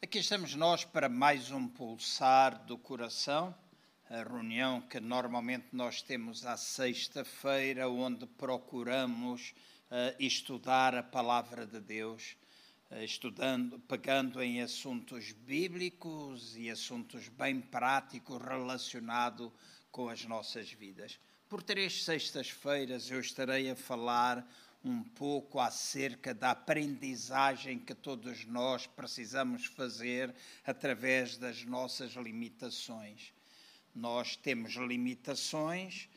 Aqui 0.00 0.20
estamos 0.20 0.54
nós 0.54 0.84
para 0.84 1.08
mais 1.08 1.50
um 1.50 1.66
pulsar 1.66 2.64
do 2.66 2.78
coração, 2.78 3.52
a 4.08 4.22
reunião 4.22 4.80
que 4.80 5.00
normalmente 5.00 5.66
nós 5.72 6.00
temos 6.00 6.46
à 6.46 6.56
sexta-feira, 6.56 7.88
onde 7.88 8.24
procuramos 8.24 9.52
uh, 9.90 10.14
estudar 10.20 10.94
a 10.94 11.02
palavra 11.02 11.66
de 11.66 11.80
Deus, 11.80 12.36
uh, 12.92 13.02
estudando, 13.02 13.80
pegando 13.80 14.40
em 14.40 14.62
assuntos 14.62 15.32
bíblicos 15.32 16.56
e 16.56 16.70
assuntos 16.70 17.28
bem 17.28 17.60
práticos 17.60 18.40
relacionados 18.40 19.50
com 19.90 20.08
as 20.08 20.24
nossas 20.24 20.70
vidas. 20.70 21.18
Por 21.48 21.60
três 21.60 22.04
sextas-feiras 22.04 23.10
eu 23.10 23.18
estarei 23.18 23.68
a 23.68 23.74
falar 23.74 24.48
um 24.88 25.02
pouco 25.02 25.60
acerca 25.60 26.32
da 26.32 26.52
aprendizagem 26.52 27.78
que 27.78 27.94
todos 27.94 28.46
nós 28.46 28.86
precisamos 28.86 29.66
fazer 29.66 30.34
através 30.64 31.36
das 31.36 31.62
nossas 31.64 32.12
limitações. 32.12 33.34
Nós 33.94 34.34
temos 34.34 34.76
limitações 34.76 36.08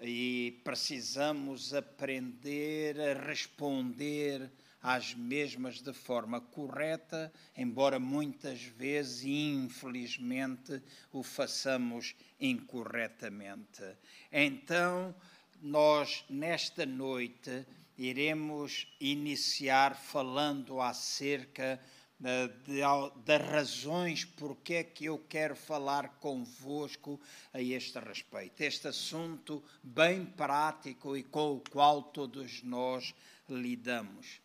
e 0.00 0.58
precisamos 0.64 1.74
aprender 1.74 2.98
a 2.98 3.26
responder 3.26 4.50
às 4.82 5.14
mesmas 5.14 5.82
de 5.82 5.92
forma 5.92 6.40
correta, 6.40 7.30
embora 7.56 7.98
muitas 7.98 8.62
vezes, 8.62 9.24
infelizmente, 9.24 10.82
o 11.12 11.22
façamos 11.22 12.14
incorretamente. 12.40 13.82
Então, 14.32 15.14
nós, 15.60 16.24
nesta 16.28 16.84
noite, 16.84 17.66
iremos 17.96 18.86
iniciar 19.00 19.96
falando 19.96 20.80
acerca 20.80 21.80
das 22.18 23.42
razões 23.42 24.24
porque 24.24 24.74
é 24.74 24.84
que 24.84 25.06
eu 25.06 25.18
quero 25.18 25.54
falar 25.54 26.08
convosco 26.20 27.20
a 27.52 27.60
este 27.60 27.98
respeito. 27.98 28.60
Este 28.62 28.88
assunto 28.88 29.62
bem 29.82 30.24
prático 30.24 31.16
e 31.16 31.22
com 31.22 31.56
o 31.56 31.62
qual 31.70 32.02
todos 32.02 32.62
nós 32.62 33.14
lidamos. 33.48 34.40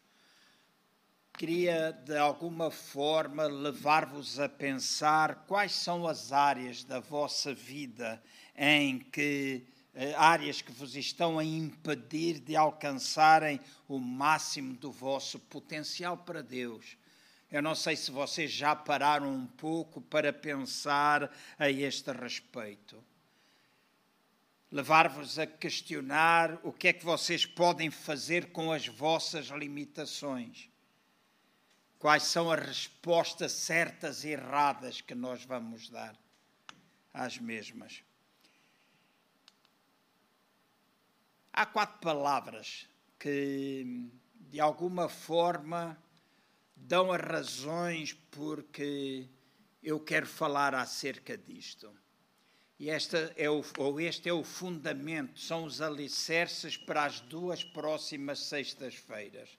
Queria, 1.38 1.94
de 1.94 2.18
alguma 2.18 2.70
forma, 2.70 3.48
levar-vos 3.48 4.42
a 4.42 4.50
pensar 4.50 5.46
quais 5.48 5.72
são 5.72 6.06
as 6.06 6.34
áreas 6.34 6.84
da 6.84 7.00
vossa 7.00 7.54
vida 7.54 8.22
em 8.58 9.00
que 9.00 9.64
eh, 9.66 9.79
áreas 10.18 10.62
que 10.62 10.72
vos 10.72 10.96
estão 10.96 11.40
a 11.40 11.44
impedir 11.44 12.40
de 12.40 12.56
alcançarem 12.56 13.60
o 13.88 14.00
máximo 14.00 14.74
do 14.74 14.92
vosso 14.92 15.40
potencial 15.40 16.18
para 16.18 16.42
Deus. 16.42 16.98
Eu 17.52 17.62
não 17.62 17.74
sei 17.74 17.96
se 17.96 18.12
vocês 18.12 18.52
já 18.52 18.76
pararam 18.76 19.34
um 19.34 19.48
pouco 19.48 20.00
para 20.02 20.32
pensar 20.32 21.32
a 21.58 21.70
este 21.70 22.12
respeito. 22.12 23.04
Levar-vos 24.72 25.40
a 25.40 25.48
questionar 25.48 26.60
o 26.64 26.72
que 26.72 26.90
é 26.90 26.94
que 26.94 27.04
vocês 27.04 27.46
podem 27.46 27.90
fazer 27.90 28.52
com 28.52 28.72
as 28.72 28.88
vossas 28.88 29.48
limitações. 29.48 30.70
Quais 31.98 32.24
são 32.24 32.52
as 32.52 32.60
respostas 32.60 33.52
certas 33.52 34.24
e 34.24 34.30
erradas 34.30 35.02
que 35.02 35.16
nós 35.16 35.44
vamos 35.44 35.90
dar 35.90 36.16
às 37.12 37.40
mesmas. 37.40 38.04
Há 41.60 41.66
quatro 41.66 42.00
palavras 42.00 42.88
que, 43.20 44.10
de 44.34 44.62
alguma 44.62 45.10
forma, 45.10 46.02
dão 46.74 47.12
as 47.12 47.20
razões 47.20 48.14
porque 48.32 49.28
eu 49.84 50.00
quero 50.00 50.26
falar 50.26 50.74
acerca 50.74 51.38
disto. 51.38 51.94
E 52.80 52.90
esta 52.90 53.34
é 53.36 53.50
o, 53.50 53.62
ou 53.78 54.00
este 54.00 54.30
é 54.30 54.32
o 54.32 54.42
fundamento, 54.42 55.38
são 55.38 55.66
os 55.66 55.82
alicerces 55.82 56.78
para 56.78 57.04
as 57.04 57.20
duas 57.20 57.62
próximas 57.62 58.40
sextas-feiras. 58.40 59.50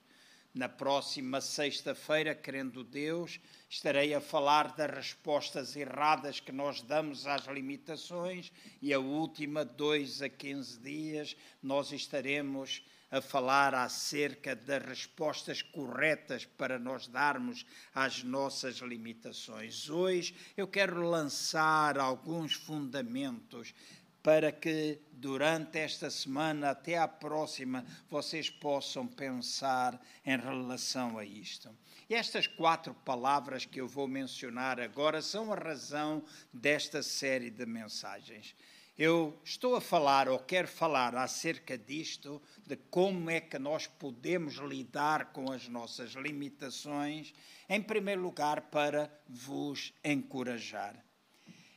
Na 0.55 0.67
próxima 0.67 1.39
sexta-feira, 1.39 2.33
querendo 2.33 2.83
Deus, 2.83 3.39
estarei 3.71 4.13
a 4.13 4.19
falar 4.19 4.75
das 4.75 4.91
respostas 4.91 5.77
erradas 5.77 6.41
que 6.41 6.51
nós 6.51 6.81
damos 6.81 7.25
às 7.25 7.45
limitações 7.45 8.51
e 8.81 8.93
a 8.93 8.99
última, 8.99 9.63
dois 9.63 10.21
a 10.21 10.27
15 10.27 10.77
dias, 10.81 11.37
nós 11.63 11.93
estaremos 11.93 12.83
a 13.09 13.21
falar 13.21 13.73
acerca 13.73 14.53
das 14.53 14.83
respostas 14.83 15.61
corretas 15.61 16.43
para 16.43 16.77
nós 16.77 17.07
darmos 17.07 17.65
às 17.95 18.23
nossas 18.23 18.79
limitações. 18.79 19.89
Hoje 19.89 20.35
eu 20.57 20.67
quero 20.67 21.09
lançar 21.09 21.97
alguns 21.97 22.53
fundamentos 22.53 23.73
para 24.23 24.51
que 24.51 24.99
durante 25.11 25.77
esta 25.77 26.09
semana 26.09 26.71
até 26.71 26.97
à 26.97 27.07
próxima 27.07 27.85
vocês 28.09 28.49
possam 28.49 29.07
pensar 29.07 29.99
em 30.25 30.37
relação 30.37 31.17
a 31.17 31.25
isto. 31.25 31.69
Estas 32.09 32.45
quatro 32.45 32.93
palavras 32.93 33.65
que 33.65 33.79
eu 33.79 33.87
vou 33.87 34.07
mencionar 34.07 34.79
agora 34.79 35.21
são 35.21 35.51
a 35.51 35.55
razão 35.55 36.23
desta 36.51 37.01
série 37.01 37.49
de 37.49 37.65
mensagens. 37.65 38.55
Eu 38.97 39.39
estou 39.43 39.75
a 39.75 39.81
falar 39.81 40.27
ou 40.27 40.37
quero 40.37 40.67
falar 40.67 41.15
acerca 41.15 41.77
disto, 41.77 42.41
de 42.67 42.75
como 42.75 43.29
é 43.29 43.39
que 43.39 43.57
nós 43.57 43.87
podemos 43.87 44.55
lidar 44.55 45.31
com 45.31 45.51
as 45.51 45.67
nossas 45.67 46.11
limitações, 46.11 47.33
em 47.69 47.81
primeiro 47.81 48.21
lugar 48.21 48.63
para 48.63 49.11
vos 49.27 49.93
encorajar. 50.03 51.03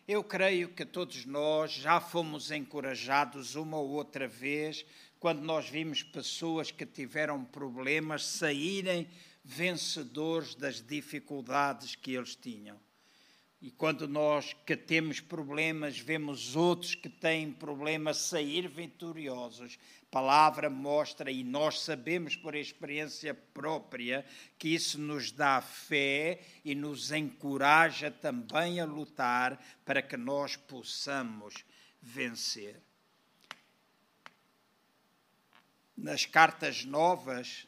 Eu 0.07 0.23
creio 0.23 0.69
que 0.69 0.85
todos 0.85 1.25
nós 1.25 1.73
já 1.73 1.99
fomos 1.99 2.51
encorajados 2.51 3.55
uma 3.55 3.79
ou 3.79 3.89
outra 3.89 4.29
vez 4.29 4.85
quando 5.19 5.41
nós 5.41 5.71
vimos 5.71 6.03
pessoas 6.03 6.71
que 6.71 6.85
tiveram 6.85 7.43
problemas 7.43 8.23
saírem 8.23 9.09
vencedores 9.43 10.55
das 10.55 10.83
dificuldades 10.87 11.95
que 11.95 12.13
eles 12.13 12.37
tinham. 12.37 12.79
E 13.63 13.71
quando 13.71 14.07
nós 14.07 14.55
que 14.67 14.77
temos 14.77 15.21
problemas, 15.21 15.99
vemos 15.99 16.55
outros 16.55 16.95
que 16.95 17.09
têm 17.09 17.51
problemas 17.51 18.19
sair 18.19 18.69
vitoriosos. 18.69 19.79
Palavra 20.15 20.71
mostra, 20.71 21.29
e 21.29 21.43
nós 21.43 21.81
sabemos 21.81 22.37
por 22.37 22.55
experiência 22.55 23.35
própria, 23.35 24.25
que 24.57 24.69
isso 24.69 24.97
nos 24.97 25.33
dá 25.33 25.61
fé 25.61 26.41
e 26.65 26.73
nos 26.73 27.11
encoraja 27.11 28.13
também 28.13 28.79
a 28.79 28.85
lutar 28.85 29.61
para 29.85 30.01
que 30.01 30.17
nós 30.17 30.55
possamos 30.55 31.65
vencer. 32.01 32.81
Nas 35.97 36.25
cartas 36.25 36.85
novas, 36.85 37.67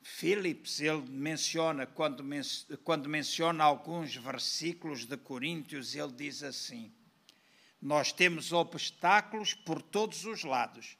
Philips, 0.00 0.80
ele 0.80 1.02
menciona, 1.02 1.84
quando, 1.84 2.24
men 2.24 2.40
quando 2.82 3.10
menciona 3.10 3.62
alguns 3.62 4.16
versículos 4.16 5.04
de 5.04 5.18
Coríntios, 5.18 5.94
ele 5.94 6.12
diz 6.12 6.42
assim: 6.42 6.90
Nós 7.78 8.10
temos 8.10 8.52
obstáculos 8.54 9.52
por 9.52 9.82
todos 9.82 10.24
os 10.24 10.42
lados, 10.42 10.96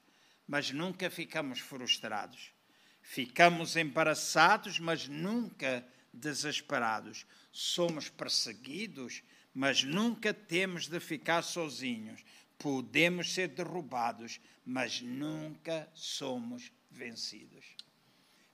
mas 0.47 0.71
nunca 0.71 1.11
ficamos 1.11 1.59
frustrados. 1.59 2.53
Ficamos 3.03 3.77
embaraçados, 3.77 4.79
mas 4.79 5.09
nunca 5.09 5.87
desesperados. 6.13 7.27
Somos 7.53 8.09
perseguidos, 8.09 9.23
mas 9.55 9.83
nunca 9.83 10.35
temos 10.35 10.89
de 10.89 11.01
ficar 11.01 11.43
sozinhos. 11.43 12.25
Podemos 12.59 13.33
ser 13.33 13.49
derrubados, 13.49 14.41
mas 14.65 15.01
nunca 15.01 15.89
somos 15.95 16.73
vencidos. 16.91 17.65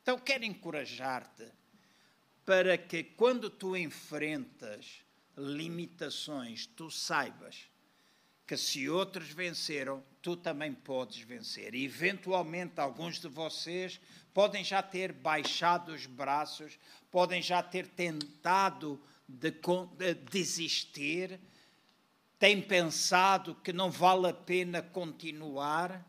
Então, 0.02 0.18
quero 0.18 0.44
encorajar-te 0.44 1.48
para 2.44 2.76
que 2.76 3.04
quando 3.04 3.48
tu 3.48 3.76
enfrentas 3.76 5.02
limitações, 5.36 6.66
tu 6.66 6.90
saibas 6.90 7.70
que 8.46 8.56
se 8.56 8.88
outros 8.88 9.30
venceram, 9.30 10.04
tu 10.22 10.36
também 10.36 10.72
podes 10.72 11.18
vencer. 11.18 11.74
E, 11.74 11.84
eventualmente, 11.84 12.80
alguns 12.80 13.18
de 13.18 13.26
vocês 13.28 14.00
podem 14.32 14.62
já 14.62 14.80
ter 14.80 15.12
baixado 15.12 15.92
os 15.92 16.06
braços, 16.06 16.78
podem 17.10 17.42
já 17.42 17.62
ter 17.62 17.88
tentado 17.88 19.02
de, 19.28 19.50
de 19.50 20.14
desistir, 20.14 21.40
têm 22.38 22.62
pensado 22.62 23.54
que 23.56 23.72
não 23.72 23.90
vale 23.90 24.28
a 24.28 24.32
pena 24.32 24.80
continuar, 24.80 26.06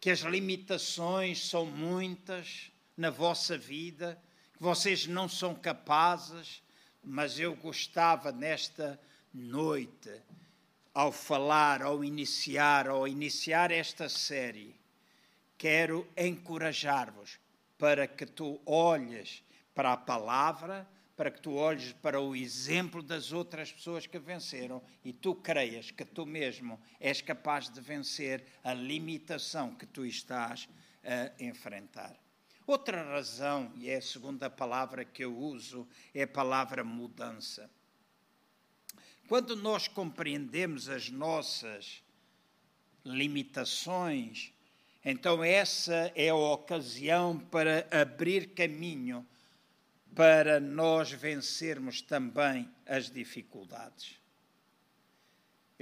que 0.00 0.10
as 0.10 0.20
limitações 0.20 1.48
são 1.48 1.66
muitas 1.66 2.70
na 2.96 3.10
vossa 3.10 3.58
vida, 3.58 4.20
que 4.54 4.62
vocês 4.62 5.06
não 5.06 5.28
são 5.28 5.54
capazes, 5.54 6.62
mas 7.02 7.38
eu 7.38 7.54
gostava 7.56 8.30
nesta 8.30 9.00
noite, 9.32 10.10
ao 10.94 11.10
falar, 11.10 11.82
ao 11.82 12.04
iniciar, 12.04 12.88
ao 12.88 13.08
iniciar 13.08 13.70
esta 13.70 14.08
série, 14.08 14.74
quero 15.56 16.06
encorajar-vos 16.16 17.38
para 17.78 18.06
que 18.06 18.26
tu 18.26 18.60
olhes 18.66 19.42
para 19.74 19.92
a 19.92 19.96
palavra, 19.96 20.86
para 21.16 21.30
que 21.30 21.40
tu 21.40 21.54
olhes 21.54 21.92
para 21.92 22.20
o 22.20 22.36
exemplo 22.36 23.02
das 23.02 23.32
outras 23.32 23.72
pessoas 23.72 24.06
que 24.06 24.18
venceram 24.18 24.82
e 25.04 25.12
tu 25.12 25.34
creias 25.34 25.90
que 25.90 26.04
tu 26.04 26.26
mesmo 26.26 26.80
és 27.00 27.20
capaz 27.20 27.68
de 27.68 27.80
vencer 27.80 28.44
a 28.62 28.74
limitação 28.74 29.74
que 29.74 29.86
tu 29.86 30.04
estás 30.04 30.68
a 31.04 31.42
enfrentar. 31.42 32.16
Outra 32.66 33.02
razão, 33.02 33.72
e 33.76 33.90
é 33.90 33.96
a 33.96 34.02
segunda 34.02 34.48
palavra 34.48 35.04
que 35.04 35.24
eu 35.24 35.36
uso, 35.36 35.86
é 36.14 36.22
a 36.22 36.28
palavra 36.28 36.84
mudança. 36.84 37.68
Quando 39.32 39.56
nós 39.56 39.88
compreendemos 39.88 40.90
as 40.90 41.08
nossas 41.08 42.02
limitações, 43.02 44.52
então 45.02 45.42
essa 45.42 46.12
é 46.14 46.28
a 46.28 46.34
ocasião 46.34 47.38
para 47.38 47.88
abrir 47.90 48.48
caminho 48.48 49.26
para 50.14 50.60
nós 50.60 51.12
vencermos 51.12 52.02
também 52.02 52.68
as 52.84 53.10
dificuldades. 53.10 54.21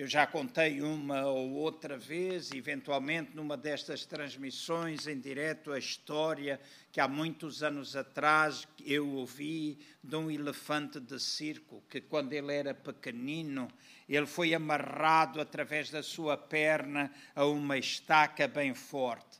Eu 0.01 0.07
já 0.07 0.27
contei 0.27 0.81
uma 0.81 1.27
ou 1.27 1.51
outra 1.51 1.99
vez, 1.99 2.53
eventualmente 2.53 3.37
numa 3.37 3.55
destas 3.55 4.07
transmissões 4.07 5.07
em 5.07 5.21
direto, 5.21 5.73
a 5.73 5.79
história 5.79 6.59
que 6.91 7.03
há 7.03 7.07
muitos 7.07 7.63
anos 7.63 7.95
atrás 7.95 8.67
eu 8.83 9.07
ouvi 9.07 9.79
de 10.03 10.17
um 10.17 10.31
elefante 10.31 10.99
de 10.99 11.21
circo, 11.21 11.85
que 11.87 12.01
quando 12.01 12.33
ele 12.33 12.51
era 12.51 12.73
pequenino, 12.73 13.69
ele 14.09 14.25
foi 14.25 14.55
amarrado 14.55 15.39
através 15.39 15.91
da 15.91 16.03
sua 16.03 16.35
perna 16.35 17.13
a 17.37 17.45
uma 17.45 17.77
estaca 17.77 18.49
bem 18.49 18.73
forte. 18.73 19.39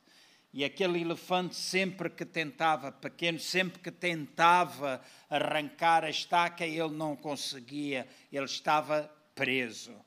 E 0.53 0.63
aquele 0.63 1.01
elefante, 1.01 1.55
sempre 1.55 2.07
que 2.07 2.23
tentava, 2.23 2.91
pequeno, 2.91 3.39
sempre 3.39 3.79
que 3.79 3.89
tentava 3.89 5.01
arrancar 5.27 6.03
a 6.03 6.09
estaca, 6.11 6.63
ele 6.63 6.91
não 6.91 7.15
conseguia, 7.15 8.07
ele 8.31 8.45
estava 8.45 9.11
preso 9.33 9.99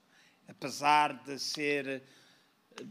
apesar 0.48 1.22
de 1.24 1.38
ser 1.38 1.86
eh, 1.86 2.84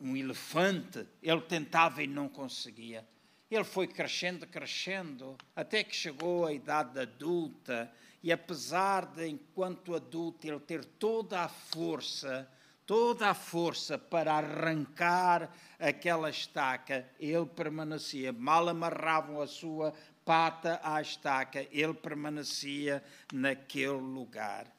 um 0.00 0.16
elefante, 0.16 1.06
ele 1.22 1.40
tentava 1.42 2.02
e 2.02 2.06
não 2.06 2.28
conseguia. 2.28 3.06
Ele 3.50 3.64
foi 3.64 3.86
crescendo, 3.86 4.46
crescendo, 4.46 5.36
até 5.56 5.82
que 5.82 5.96
chegou 5.96 6.46
à 6.46 6.52
idade 6.52 6.98
adulta, 7.00 7.90
e 8.22 8.30
apesar 8.30 9.06
de, 9.06 9.26
enquanto 9.26 9.94
adulto, 9.94 10.46
ele 10.46 10.60
ter 10.60 10.84
toda 10.84 11.40
a 11.40 11.48
força, 11.48 12.48
toda 12.84 13.30
a 13.30 13.34
força 13.34 13.96
para 13.96 14.34
arrancar 14.34 15.50
aquela 15.78 16.28
estaca, 16.28 17.08
ele 17.18 17.46
permanecia. 17.46 18.32
Mal 18.32 18.68
amarravam 18.68 19.40
a 19.40 19.46
sua 19.46 19.94
pata 20.24 20.78
à 20.82 21.00
estaca, 21.00 21.66
ele 21.70 21.94
permanecia 21.94 23.02
naquele 23.32 23.92
lugar 23.92 24.77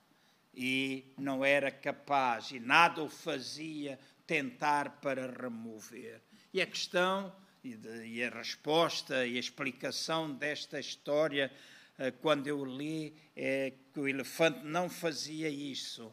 e 0.62 1.06
não 1.18 1.46
era 1.46 1.72
capaz 1.72 2.52
e 2.52 2.60
nada 2.60 3.02
o 3.02 3.08
fazia 3.08 3.98
tentar 4.28 5.00
para 5.00 5.32
remover. 5.32 6.22
E 6.54 6.62
a 6.62 6.66
questão 6.66 7.34
e, 7.64 8.22
a 8.22 8.30
resposta 8.30 9.26
e 9.26 9.38
a 9.38 9.40
explicação 9.40 10.30
desta 10.34 10.78
história, 10.78 11.50
eh, 11.98 12.12
quando 12.12 12.48
eu 12.48 12.66
li, 12.66 13.16
é 13.38 13.72
que 13.94 14.02
o 14.02 14.08
elefante 14.08 14.60
não 14.66 14.90
fazia 14.90 15.48
isso, 15.48 16.12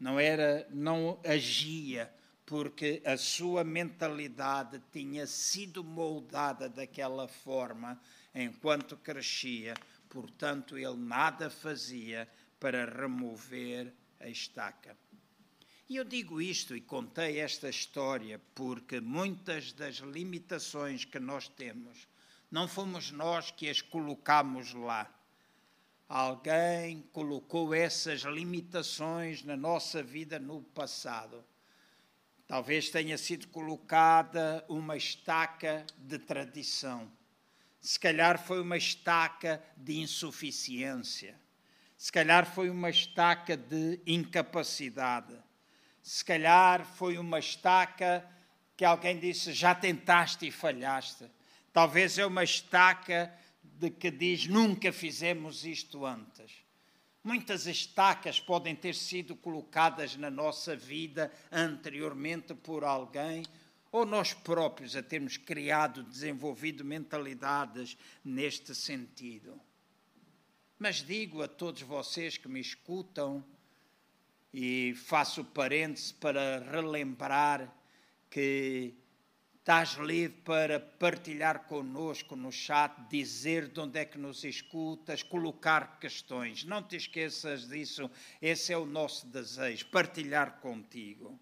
não 0.00 0.18
era, 0.18 0.66
não 0.72 1.20
agia 1.24 2.12
porque 2.44 3.00
a 3.06 3.16
sua 3.16 3.62
mentalidade 3.62 4.82
tinha 4.90 5.24
sido 5.24 5.84
moldada 5.84 6.68
daquela 6.68 7.28
forma 7.28 7.98
enquanto 8.34 8.96
crescia, 8.96 9.74
portanto 10.10 10.76
ele 10.76 10.96
nada 10.96 11.48
fazia 11.48 12.28
para 12.64 12.86
remover 12.86 13.92
a 14.18 14.26
estaca. 14.26 14.96
E 15.86 15.96
eu 15.96 16.02
digo 16.02 16.40
isto 16.40 16.74
e 16.74 16.80
contei 16.80 17.38
esta 17.38 17.68
história 17.68 18.40
porque 18.54 19.02
muitas 19.02 19.70
das 19.74 19.96
limitações 19.96 21.04
que 21.04 21.20
nós 21.20 21.46
temos 21.46 22.08
não 22.50 22.66
fomos 22.66 23.10
nós 23.10 23.50
que 23.50 23.68
as 23.68 23.82
colocamos 23.82 24.72
lá. 24.72 25.14
Alguém 26.08 27.02
colocou 27.12 27.74
essas 27.74 28.22
limitações 28.22 29.44
na 29.44 29.58
nossa 29.58 30.02
vida 30.02 30.38
no 30.38 30.62
passado. 30.62 31.44
Talvez 32.46 32.88
tenha 32.88 33.18
sido 33.18 33.46
colocada 33.48 34.64
uma 34.70 34.96
estaca 34.96 35.84
de 35.98 36.18
tradição. 36.18 37.12
Se 37.78 38.00
calhar 38.00 38.42
foi 38.42 38.62
uma 38.62 38.78
estaca 38.78 39.62
de 39.76 39.98
insuficiência 39.98 41.43
se 42.04 42.12
calhar 42.12 42.44
foi 42.44 42.68
uma 42.68 42.90
estaca 42.90 43.56
de 43.56 43.98
incapacidade. 44.06 45.34
Se 46.02 46.22
calhar 46.22 46.84
foi 46.84 47.16
uma 47.16 47.38
estaca 47.38 48.22
que 48.76 48.84
alguém 48.84 49.18
disse 49.18 49.54
já 49.54 49.74
tentaste 49.74 50.46
e 50.46 50.50
falhaste. 50.50 51.24
Talvez 51.72 52.18
é 52.18 52.26
uma 52.26 52.44
estaca 52.44 53.34
de 53.62 53.88
que 53.88 54.10
diz 54.10 54.46
nunca 54.46 54.92
fizemos 54.92 55.64
isto 55.64 56.04
antes. 56.04 56.52
Muitas 57.24 57.66
estacas 57.66 58.38
podem 58.38 58.76
ter 58.76 58.94
sido 58.94 59.34
colocadas 59.34 60.14
na 60.14 60.30
nossa 60.30 60.76
vida 60.76 61.32
anteriormente 61.50 62.54
por 62.54 62.84
alguém, 62.84 63.46
ou 63.90 64.04
nós 64.04 64.34
próprios 64.34 64.94
a 64.94 65.02
termos 65.02 65.38
criado, 65.38 66.02
desenvolvido 66.02 66.84
mentalidades 66.84 67.96
neste 68.22 68.74
sentido. 68.74 69.58
Mas 70.78 70.96
digo 70.96 71.42
a 71.42 71.48
todos 71.48 71.82
vocês 71.82 72.36
que 72.36 72.48
me 72.48 72.60
escutam, 72.60 73.44
e 74.56 74.94
faço 74.94 75.44
parênteses 75.44 76.12
para 76.12 76.60
relembrar 76.70 77.74
que 78.30 78.94
estás 79.58 79.94
livre 79.94 80.36
para 80.44 80.78
partilhar 80.78 81.64
conosco 81.64 82.36
no 82.36 82.52
chat, 82.52 82.94
dizer 83.08 83.66
de 83.66 83.80
onde 83.80 83.98
é 83.98 84.04
que 84.04 84.16
nos 84.16 84.44
escutas, 84.44 85.24
colocar 85.24 85.98
questões. 85.98 86.64
Não 86.64 86.80
te 86.80 86.94
esqueças 86.94 87.66
disso, 87.66 88.08
esse 88.40 88.72
é 88.72 88.78
o 88.78 88.86
nosso 88.86 89.26
desejo, 89.26 89.86
partilhar 89.86 90.60
contigo. 90.60 91.36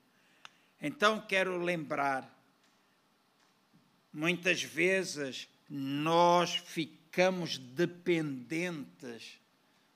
Então 0.81 1.21
quero 1.21 1.59
lembrar, 1.59 2.33
muitas 4.11 4.63
vezes 4.63 5.49
nós 5.69 6.55
ficamos 6.55 7.02
ficamos 7.13 7.59
dependentes 7.59 9.39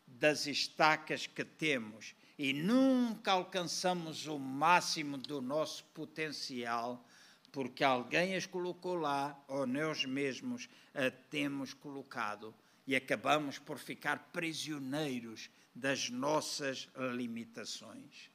das 0.07 0.47
estacas 0.47 1.27
que 1.27 1.47
temos 1.47 2.15
e 2.39 2.53
nunca 2.53 3.33
alcançamos 3.33 4.27
o 4.27 4.39
máximo 4.39 5.17
do 5.17 5.41
nosso 5.41 5.83
potencial 5.95 7.03
porque 7.51 7.83
alguém 7.83 8.37
as 8.37 8.45
colocou 8.45 8.97
lá 8.97 9.43
ou 9.49 9.67
nós 9.67 10.05
mesmos 10.05 10.69
a 10.95 11.11
temos 11.31 11.73
colocado 11.73 12.55
e 12.87 12.95
acabamos 12.95 13.59
por 13.59 13.79
ficar 13.79 14.31
prisioneiros 14.31 15.49
das 15.75 16.11
nossas 16.11 16.87
limitações. 17.15 18.31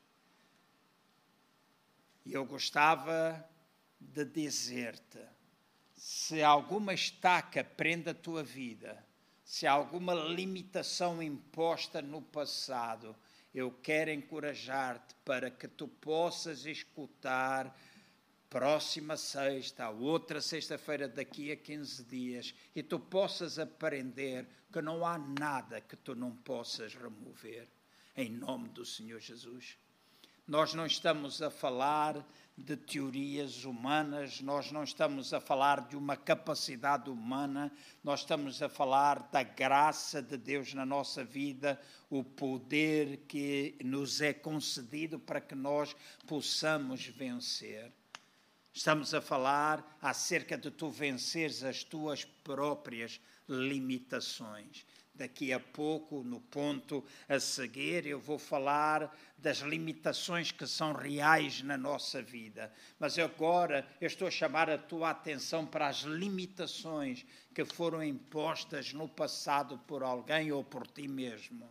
E 2.25 2.33
eu 2.33 2.43
gostava 2.45 3.47
de 3.99 4.25
dizer-te 4.25 5.19
se 6.01 6.41
alguma 6.41 6.95
estaca 6.95 7.63
prende 7.63 8.09
a 8.09 8.13
tua 8.15 8.41
vida, 8.41 9.05
se 9.45 9.67
alguma 9.67 10.15
limitação 10.15 11.21
imposta 11.21 12.01
no 12.01 12.23
passado, 12.23 13.15
eu 13.53 13.71
quero 13.83 14.09
encorajar-te 14.09 15.13
para 15.23 15.51
que 15.51 15.67
tu 15.67 15.87
possas 15.87 16.65
escutar 16.65 17.79
próxima 18.49 19.15
sexta, 19.15 19.91
outra 19.91 20.41
sexta-feira 20.41 21.07
daqui 21.07 21.51
a 21.51 21.55
15 21.55 22.03
dias, 22.05 22.55
e 22.75 22.81
tu 22.81 22.99
possas 22.99 23.59
aprender 23.59 24.47
que 24.73 24.81
não 24.81 25.05
há 25.05 25.19
nada 25.19 25.81
que 25.81 25.95
tu 25.95 26.15
não 26.15 26.35
possas 26.35 26.95
remover. 26.95 27.67
Em 28.17 28.27
nome 28.27 28.69
do 28.69 28.83
Senhor 28.83 29.19
Jesus. 29.19 29.77
Nós 30.51 30.73
não 30.73 30.85
estamos 30.85 31.41
a 31.41 31.49
falar 31.49 32.27
de 32.57 32.75
teorias 32.75 33.63
humanas, 33.63 34.41
nós 34.41 34.69
não 34.69 34.83
estamos 34.83 35.33
a 35.33 35.39
falar 35.39 35.87
de 35.87 35.95
uma 35.95 36.17
capacidade 36.17 37.09
humana, 37.09 37.71
nós 38.03 38.19
estamos 38.19 38.61
a 38.61 38.67
falar 38.67 39.29
da 39.31 39.43
graça 39.43 40.21
de 40.21 40.35
Deus 40.35 40.73
na 40.73 40.85
nossa 40.85 41.23
vida, 41.23 41.79
o 42.09 42.21
poder 42.21 43.21
que 43.29 43.77
nos 43.81 44.19
é 44.19 44.33
concedido 44.33 45.17
para 45.17 45.39
que 45.39 45.55
nós 45.55 45.95
possamos 46.27 47.05
vencer. 47.05 47.89
Estamos 48.73 49.13
a 49.13 49.21
falar 49.21 49.97
acerca 50.01 50.57
de 50.57 50.69
tu 50.69 50.89
venceres 50.89 51.63
as 51.63 51.81
tuas 51.81 52.25
próprias 52.25 53.21
limitações 53.47 54.85
Daqui 55.21 55.53
a 55.53 55.59
pouco, 55.59 56.23
no 56.23 56.39
ponto 56.39 57.05
a 57.29 57.39
seguir, 57.39 58.07
eu 58.07 58.19
vou 58.19 58.39
falar 58.39 59.15
das 59.37 59.59
limitações 59.59 60.51
que 60.51 60.65
são 60.65 60.93
reais 60.93 61.61
na 61.61 61.77
nossa 61.77 62.23
vida. 62.23 62.73
Mas 62.97 63.19
agora 63.19 63.87
eu 64.01 64.07
estou 64.07 64.27
a 64.27 64.31
chamar 64.31 64.67
a 64.67 64.79
tua 64.79 65.11
atenção 65.11 65.63
para 65.63 65.87
as 65.87 65.97
limitações 65.97 67.23
que 67.53 67.63
foram 67.63 68.03
impostas 68.03 68.93
no 68.93 69.07
passado 69.07 69.77
por 69.85 70.01
alguém 70.01 70.51
ou 70.51 70.63
por 70.63 70.87
ti 70.87 71.07
mesmo 71.07 71.69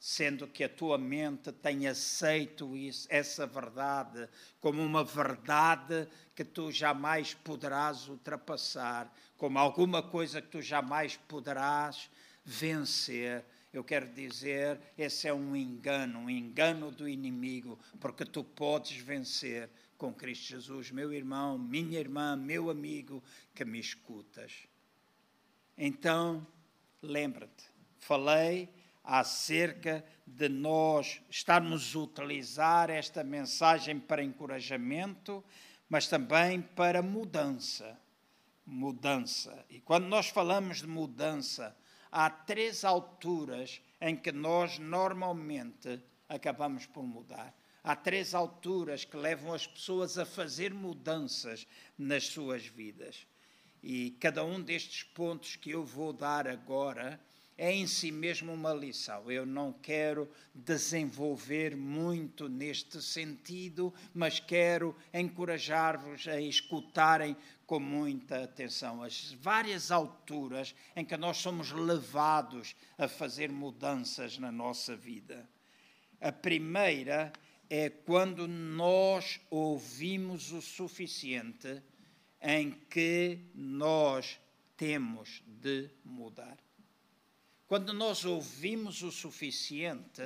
sendo 0.00 0.46
que 0.46 0.62
a 0.62 0.68
tua 0.68 0.96
mente 0.96 1.50
tem 1.50 1.88
aceito 1.88 2.76
isso, 2.76 3.08
essa 3.10 3.46
verdade 3.46 4.28
como 4.60 4.80
uma 4.82 5.02
verdade 5.02 6.08
que 6.36 6.44
tu 6.44 6.70
jamais 6.70 7.34
poderás 7.34 8.08
ultrapassar, 8.08 9.12
como 9.36 9.58
alguma 9.58 10.02
coisa 10.02 10.40
que 10.40 10.48
tu 10.48 10.62
jamais 10.62 11.16
poderás 11.16 12.08
vencer. 12.48 13.44
Eu 13.70 13.84
quero 13.84 14.08
dizer, 14.08 14.80
esse 14.96 15.28
é 15.28 15.34
um 15.34 15.54
engano, 15.54 16.20
um 16.20 16.30
engano 16.30 16.90
do 16.90 17.06
inimigo, 17.06 17.78
porque 18.00 18.24
tu 18.24 18.42
podes 18.42 18.96
vencer 18.96 19.68
com 19.98 20.14
Cristo 20.14 20.48
Jesus, 20.48 20.90
meu 20.90 21.12
irmão, 21.12 21.58
minha 21.58 22.00
irmã, 22.00 22.34
meu 22.36 22.70
amigo 22.70 23.22
que 23.54 23.66
me 23.66 23.78
escutas. 23.78 24.66
Então, 25.76 26.46
lembra-te, 27.02 27.64
falei 27.98 28.70
acerca 29.04 30.02
de 30.26 30.48
nós 30.48 31.20
estarmos 31.28 31.94
a 31.94 31.98
utilizar 31.98 32.88
esta 32.88 33.22
mensagem 33.22 34.00
para 34.00 34.24
encorajamento, 34.24 35.44
mas 35.88 36.08
também 36.08 36.62
para 36.62 37.02
mudança. 37.02 37.98
Mudança. 38.64 39.64
E 39.68 39.80
quando 39.80 40.06
nós 40.06 40.28
falamos 40.28 40.78
de 40.78 40.86
mudança, 40.86 41.76
há 42.10 42.28
três 42.30 42.84
alturas 42.84 43.80
em 44.00 44.16
que 44.16 44.32
nós 44.32 44.78
normalmente 44.78 46.00
acabamos 46.28 46.86
por 46.86 47.02
mudar. 47.02 47.54
Há 47.82 47.96
três 47.96 48.34
alturas 48.34 49.04
que 49.04 49.16
levam 49.16 49.54
as 49.54 49.66
pessoas 49.66 50.18
a 50.18 50.26
fazer 50.26 50.74
mudanças 50.74 51.66
nas 51.96 52.26
suas 52.26 52.66
vidas. 52.66 53.26
E 53.82 54.10
cada 54.20 54.44
um 54.44 54.60
destes 54.60 55.02
pontos 55.04 55.56
que 55.56 55.70
eu 55.70 55.84
vou 55.84 56.12
dar 56.12 56.46
agora 56.46 57.20
é 57.56 57.72
em 57.72 57.88
si 57.88 58.12
mesmo 58.12 58.52
uma 58.52 58.72
lição. 58.72 59.30
Eu 59.30 59.44
não 59.44 59.72
quero 59.72 60.30
desenvolver 60.54 61.76
muito 61.76 62.48
neste 62.48 63.02
sentido, 63.02 63.92
mas 64.14 64.38
quero 64.38 64.94
encorajar-vos 65.12 66.28
a 66.28 66.40
escutarem 66.40 67.36
com 67.68 67.78
muita 67.78 68.44
atenção 68.44 69.02
as 69.02 69.32
várias 69.32 69.90
alturas 69.90 70.74
em 70.96 71.04
que 71.04 71.18
nós 71.18 71.36
somos 71.36 71.70
levados 71.70 72.74
a 72.96 73.06
fazer 73.06 73.52
mudanças 73.52 74.38
na 74.38 74.50
nossa 74.50 74.96
vida. 74.96 75.46
A 76.18 76.32
primeira 76.32 77.30
é 77.68 77.90
quando 77.90 78.48
nós 78.48 79.38
ouvimos 79.50 80.50
o 80.50 80.62
suficiente 80.62 81.82
em 82.40 82.70
que 82.70 83.38
nós 83.54 84.40
temos 84.74 85.42
de 85.46 85.90
mudar. 86.02 86.56
Quando 87.66 87.92
nós 87.92 88.24
ouvimos 88.24 89.02
o 89.02 89.12
suficiente, 89.12 90.22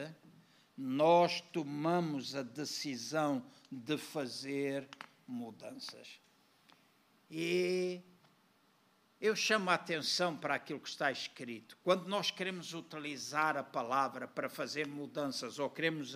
nós 0.79 1.41
tomamos 1.53 2.37
a 2.37 2.43
decisão 2.45 3.45
de 3.69 3.99
fazer 3.99 4.89
mudanças. 5.27 6.22
E 7.35 8.03
eu 9.19 9.35
chamo 9.35 9.71
a 9.71 9.75
atenção 9.75 10.37
para 10.37 10.57
aquilo 10.57 10.79
que 10.79 10.89
está 10.91 11.11
escrito. 11.11 11.79
Quando 11.83 12.07
nós 12.07 12.31
queremos 12.31 12.75
utilizar 12.75 13.57
a 13.57 13.65
palavra 13.65 14.29
para 14.29 14.51
fazer 14.51 14.87
mudanças 14.87 15.59
ou 15.59 15.71
queremos 15.71 16.15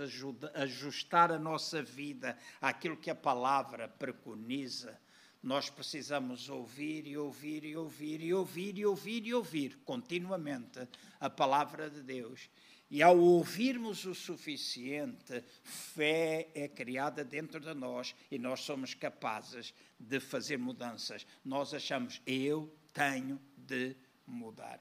ajustar 0.52 1.32
a 1.32 1.38
nossa 1.38 1.82
vida 1.82 2.36
àquilo 2.60 2.98
que 2.98 3.08
a 3.08 3.14
palavra 3.14 3.88
preconiza, 3.88 5.00
nós 5.42 5.70
precisamos 5.70 6.50
ouvir 6.50 7.06
e 7.06 7.16
ouvir 7.16 7.64
e 7.64 7.74
ouvir 7.74 8.20
e 8.20 8.34
ouvir 8.34 8.76
e 8.76 8.84
ouvir 8.84 9.26
e 9.26 9.32
ouvir 9.32 9.78
continuamente 9.86 10.86
a 11.18 11.30
palavra 11.30 11.88
de 11.88 12.02
Deus. 12.02 12.50
E 12.88 13.02
ao 13.02 13.18
ouvirmos 13.18 14.04
o 14.04 14.14
suficiente, 14.14 15.42
fé 15.64 16.48
é 16.54 16.68
criada 16.68 17.24
dentro 17.24 17.58
de 17.58 17.74
nós 17.74 18.14
e 18.30 18.38
nós 18.38 18.60
somos 18.60 18.94
capazes 18.94 19.74
de 19.98 20.20
fazer 20.20 20.56
mudanças. 20.56 21.26
Nós 21.44 21.74
achamos, 21.74 22.22
eu 22.24 22.72
tenho 22.92 23.40
de 23.56 23.96
mudar. 24.24 24.80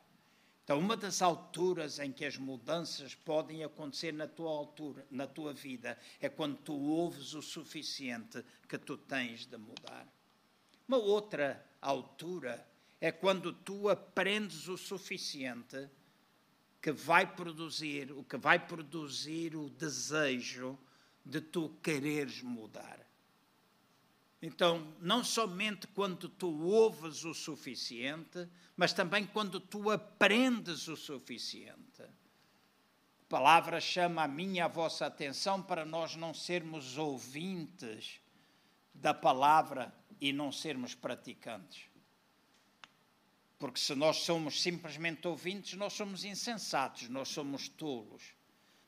Então, 0.63 0.79
uma 0.79 0.97
das 0.97 1.21
alturas 1.21 1.99
em 1.99 2.11
que 2.11 2.25
as 2.25 2.37
mudanças 2.37 3.13
podem 3.13 3.63
acontecer 3.63 4.11
na 4.11 4.27
tua 4.27 4.49
altura, 4.49 5.05
na 5.11 5.27
tua 5.27 5.53
vida, 5.53 5.97
é 6.19 6.27
quando 6.27 6.57
tu 6.57 6.73
ouves 6.73 7.35
o 7.35 7.41
suficiente 7.41 8.43
que 8.67 8.77
tu 8.77 8.97
tens 8.97 9.45
de 9.45 9.57
mudar. 9.57 10.07
Uma 10.87 10.97
outra 10.97 11.63
altura 11.79 12.67
é 12.99 13.11
quando 13.11 13.53
tu 13.53 13.89
aprendes 13.89 14.67
o 14.67 14.75
suficiente 14.75 15.87
que 16.85 16.91
vai 16.91 17.25
produzir, 17.25 18.11
o 18.11 18.23
que 18.23 18.37
vai 18.37 18.59
produzir 18.59 19.55
o 19.55 19.71
desejo 19.71 20.77
de 21.25 21.41
tu 21.41 21.69
quereres 21.81 22.43
mudar. 22.43 22.99
Então, 24.39 24.93
não 25.01 25.23
somente 25.23 25.87
quando 25.87 26.29
tu 26.29 26.47
ouves 26.61 27.25
o 27.25 27.33
suficiente, 27.33 28.47
mas 28.77 28.93
também 28.93 29.25
quando 29.25 29.59
tu 29.59 29.89
aprendes 29.89 30.87
o 30.87 30.95
suficiente. 30.95 32.03
A 32.03 33.27
palavra 33.27 33.81
chama 33.81 34.21
a 34.21 34.27
minha 34.27 34.57
e 34.57 34.61
a 34.61 34.67
vossa 34.67 35.07
atenção 35.07 35.63
para 35.63 35.85
nós 35.85 36.15
não 36.15 36.35
sermos 36.35 36.99
ouvintes 36.99 38.21
da 38.93 39.11
palavra 39.11 39.91
e 40.21 40.31
não 40.31 40.51
sermos 40.51 40.93
praticantes. 40.93 41.94
Porque 43.57 43.79
se 43.79 43.95
nós 43.95 44.17
somos 44.17 44.61
simplesmente 44.61 45.27
ouvintes, 45.27 45.73
nós 45.73 45.93
somos 45.93 46.25
insensatos, 46.25 47.07
nós 47.09 47.29
somos 47.29 47.69
tolos. 47.69 48.35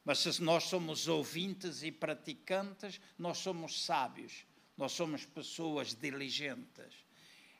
Mas 0.04 0.20
se 0.20 0.42
nós 0.42 0.64
somos 0.66 1.08
ouvintes 1.08 1.84
e 1.84 1.92
praticantes, 1.92 3.00
nós 3.18 3.38
somos 3.40 3.84
sábios, 3.84 4.46
nós 4.78 4.92
somos 4.92 5.26
pessoas 5.26 5.94
diligentes. 5.94 7.06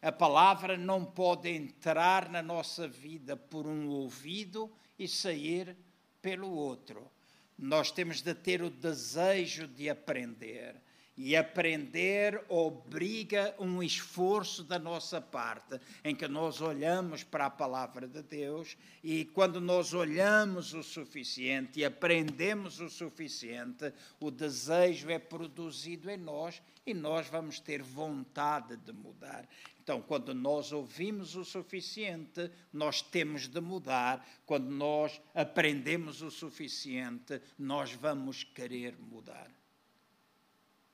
A 0.02 0.12
palavra 0.12 0.78
não 0.78 1.04
pode 1.04 1.50
entrar 1.50 2.30
na 2.30 2.42
nossa 2.42 2.88
vida 2.88 3.36
por 3.36 3.66
um 3.66 3.90
ouvido 3.90 4.72
e 4.98 5.08
sair 5.08 5.76
pelo 6.22 6.50
outro. 6.50 7.12
Nós 7.58 7.92
temos 7.92 8.22
de 8.22 8.34
ter 8.36 8.62
o 8.62 8.70
desejo 8.70 9.68
de 9.68 9.90
aprender. 9.90 10.82
E 11.18 11.36
aprender 11.36 12.44
obriga 12.48 13.56
um 13.60 13.82
esforço 13.82 14.64
da 14.64 14.78
nossa 14.78 15.20
parte, 15.20 15.80
em 16.04 16.16
que 16.16 16.28
nós 16.28 16.62
olhamos 16.62 17.24
para 17.24 17.48
a 17.48 17.50
palavra 17.50 18.08
de 18.08 18.22
Deus 18.22 18.78
e 19.04 19.26
quando 19.26 19.60
nós 19.60 19.94
olhamos 19.94 20.74
o 20.74 20.84
suficiente 20.84 21.80
e 21.80 21.86
aprendemos 21.86 22.80
o 22.80 22.90
suficiente, 22.90 23.92
o 24.20 24.30
desejo 24.30 25.10
é 25.10 25.18
produzido 25.18 26.10
em 26.10 26.18
nós 26.18 26.62
e 26.86 26.94
nós 26.94 27.28
vamos 27.28 27.60
ter 27.60 27.82
vontade 27.82 28.78
de 28.78 28.94
mudar. 28.94 29.48
Então, 29.82 30.02
quando 30.02 30.34
nós 30.34 30.74
ouvimos 30.74 31.36
o 31.36 31.46
suficiente, 31.46 32.52
nós 32.74 33.02
temos 33.02 33.48
de 33.48 33.62
mudar. 33.62 34.28
Quando 34.46 34.70
nós 34.70 35.22
aprendemos 35.34 36.22
o 36.22 36.30
suficiente, 36.30 37.42
nós 37.58 37.94
vamos 37.94 38.44
querer 38.44 38.98
mudar. 39.00 39.57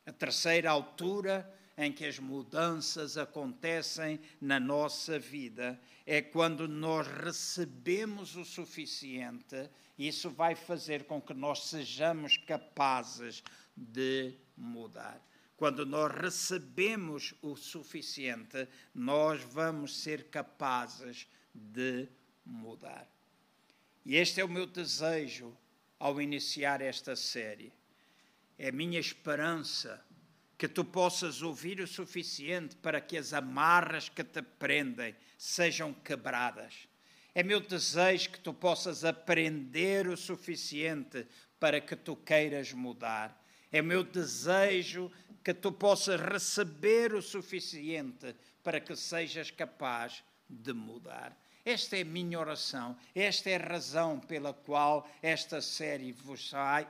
A 0.06 0.12
terceira 0.12 0.70
altura 0.70 1.50
em 1.78 1.92
que 1.92 2.06
as 2.06 2.20
mudanças 2.20 3.18
acontecem 3.18 4.20
na 4.40 4.60
nossa 4.60 5.18
vida 5.18 5.80
é 6.06 6.22
quando 6.22 6.68
nós 6.68 7.08
recebemos 7.08 8.36
o 8.36 8.44
suficiente, 8.44 9.70
isso 9.98 10.30
vai 10.30 10.56
fazer 10.56 11.06
com 11.06 11.22
que 11.22 11.34
nós 11.34 11.68
sejamos 11.68 12.38
capazes 12.38 13.44
de 13.76 14.34
mudar. 14.58 15.22
Quando 15.56 15.86
nós 15.86 16.12
recebemos 16.12 17.34
o 17.42 17.56
suficiente, 17.56 18.68
nós 18.94 19.42
vamos 19.42 19.98
ser 19.98 20.26
capazes 20.26 21.28
de 21.54 22.10
mudar. 22.46 23.08
E 24.06 24.18
este 24.18 24.42
é 24.42 24.46
o 24.46 24.50
meu 24.50 24.66
desejo 24.66 25.56
ao 25.98 26.22
iniciar 26.22 26.82
esta 26.82 27.16
série 27.16 27.72
é 28.58 28.72
minha 28.72 29.00
esperança 29.00 30.04
que 30.58 30.68
tu 30.68 30.86
possas 30.86 31.42
ouvir 31.42 31.82
o 31.82 31.88
suficiente 31.88 32.76
para 32.78 33.02
que 33.02 33.18
as 33.18 33.34
amarras 33.34 34.08
que 34.08 34.24
te 34.24 34.42
prendem 34.42 35.16
sejam 35.38 35.94
quebradas. 35.94 36.88
É 37.36 37.44
meu 37.44 37.60
desejo 37.60 38.30
que 38.32 38.40
tu 38.40 38.54
possas 38.54 39.04
aprender 39.04 40.08
o 40.08 40.16
suficiente 40.16 41.28
para 41.60 41.82
que 41.82 41.96
tu 41.96 42.16
queiras 42.16 42.72
mudar. 42.72 43.44
É 43.72 43.82
meu 43.82 44.04
desejo 44.04 45.12
que 45.44 45.54
tu 45.54 45.72
possas 45.72 46.22
receber 46.22 47.14
o 47.14 47.22
suficiente 47.22 48.36
para 48.64 48.80
que 48.80 48.96
sejas 48.96 49.52
capaz 49.52 50.24
de 50.48 50.72
mudar. 50.74 51.38
Esta 51.66 51.98
é 51.98 52.02
a 52.02 52.06
minha 52.06 52.38
oração, 52.38 52.98
esta 53.16 53.50
é 53.50 53.56
a 53.56 53.66
razão 53.66 54.20
pela 54.20 54.54
qual 54.54 55.10
esta 55.22 55.62
série 55.62 56.14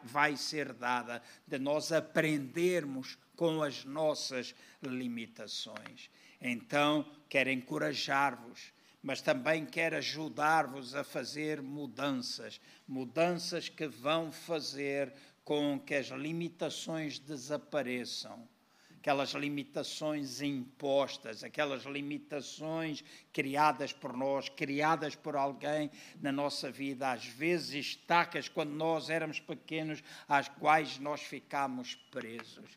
vai 0.03 0.35
ser 0.35 0.73
dada, 0.73 1.21
de 1.47 1.59
nós 1.59 1.91
aprendermos 1.91 3.15
com 3.35 3.61
as 3.61 3.85
nossas 3.85 4.55
limitações. 4.81 6.09
Então, 6.41 7.05
quero 7.29 7.51
encorajar-vos, 7.51 8.73
mas 9.01 9.21
também 9.21 9.63
quero 9.63 9.97
ajudar-vos 9.97 10.95
a 10.95 11.03
fazer 11.03 11.61
mudanças, 11.61 12.59
mudanças 12.87 13.69
que 13.69 13.87
vão 13.87 14.31
fazer 14.31 15.13
com 15.43 15.79
que 15.79 15.93
as 15.93 16.07
limitações 16.07 17.19
desapareçam 17.19 18.47
aquelas 19.03 19.31
limitações 19.31 20.41
impostas, 20.41 21.43
aquelas 21.43 21.83
limitações 21.83 23.03
criadas 23.33 23.91
por 23.91 24.15
nós, 24.15 24.47
criadas 24.47 25.13
por 25.13 25.35
alguém 25.35 25.91
na 26.21 26.31
nossa 26.31 26.71
vida, 26.71 27.11
às 27.11 27.25
vezes 27.25 27.73
estacas 27.87 28.47
quando 28.47 28.71
nós 28.71 29.09
éramos 29.09 29.41
pequenos, 29.41 30.01
às 30.25 30.47
quais 30.47 30.99
nós 30.99 31.19
ficamos 31.19 31.95
presos. 32.11 32.71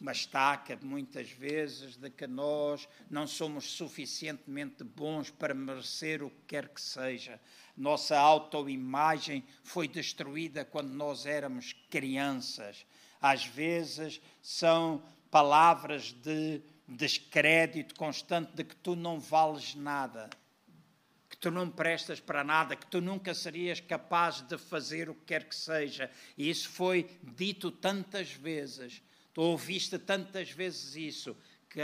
Uma 0.00 0.10
estaca, 0.10 0.76
muitas 0.82 1.30
vezes, 1.30 1.96
de 1.96 2.10
que 2.10 2.26
nós 2.26 2.88
não 3.08 3.24
somos 3.24 3.70
suficientemente 3.70 4.82
bons 4.82 5.30
para 5.30 5.54
merecer 5.54 6.20
o 6.20 6.30
que 6.30 6.42
quer 6.48 6.68
que 6.68 6.80
seja. 6.80 7.40
Nossa 7.76 8.18
autoimagem 8.18 9.44
foi 9.62 9.86
destruída 9.86 10.64
quando 10.64 10.90
nós 10.90 11.26
éramos 11.26 11.72
crianças. 11.88 12.84
Às 13.20 13.46
vezes 13.46 14.20
são 14.42 15.02
palavras 15.34 16.12
de 16.12 16.62
descrédito 16.86 17.96
constante 17.96 18.52
de 18.54 18.62
que 18.62 18.76
tu 18.76 18.94
não 18.94 19.18
vales 19.18 19.74
nada, 19.74 20.30
que 21.28 21.36
tu 21.36 21.50
não 21.50 21.68
prestas 21.68 22.20
para 22.20 22.44
nada, 22.44 22.76
que 22.76 22.86
tu 22.86 23.00
nunca 23.00 23.34
serias 23.34 23.80
capaz 23.80 24.42
de 24.42 24.56
fazer 24.56 25.10
o 25.10 25.14
que 25.16 25.24
quer 25.26 25.48
que 25.48 25.56
seja. 25.56 26.08
E 26.38 26.48
isso 26.48 26.68
foi 26.68 27.10
dito 27.20 27.72
tantas 27.72 28.30
vezes, 28.30 29.02
tu 29.32 29.42
ouviste 29.42 29.98
tantas 29.98 30.52
vezes 30.52 30.94
isso, 30.94 31.36
que, 31.68 31.80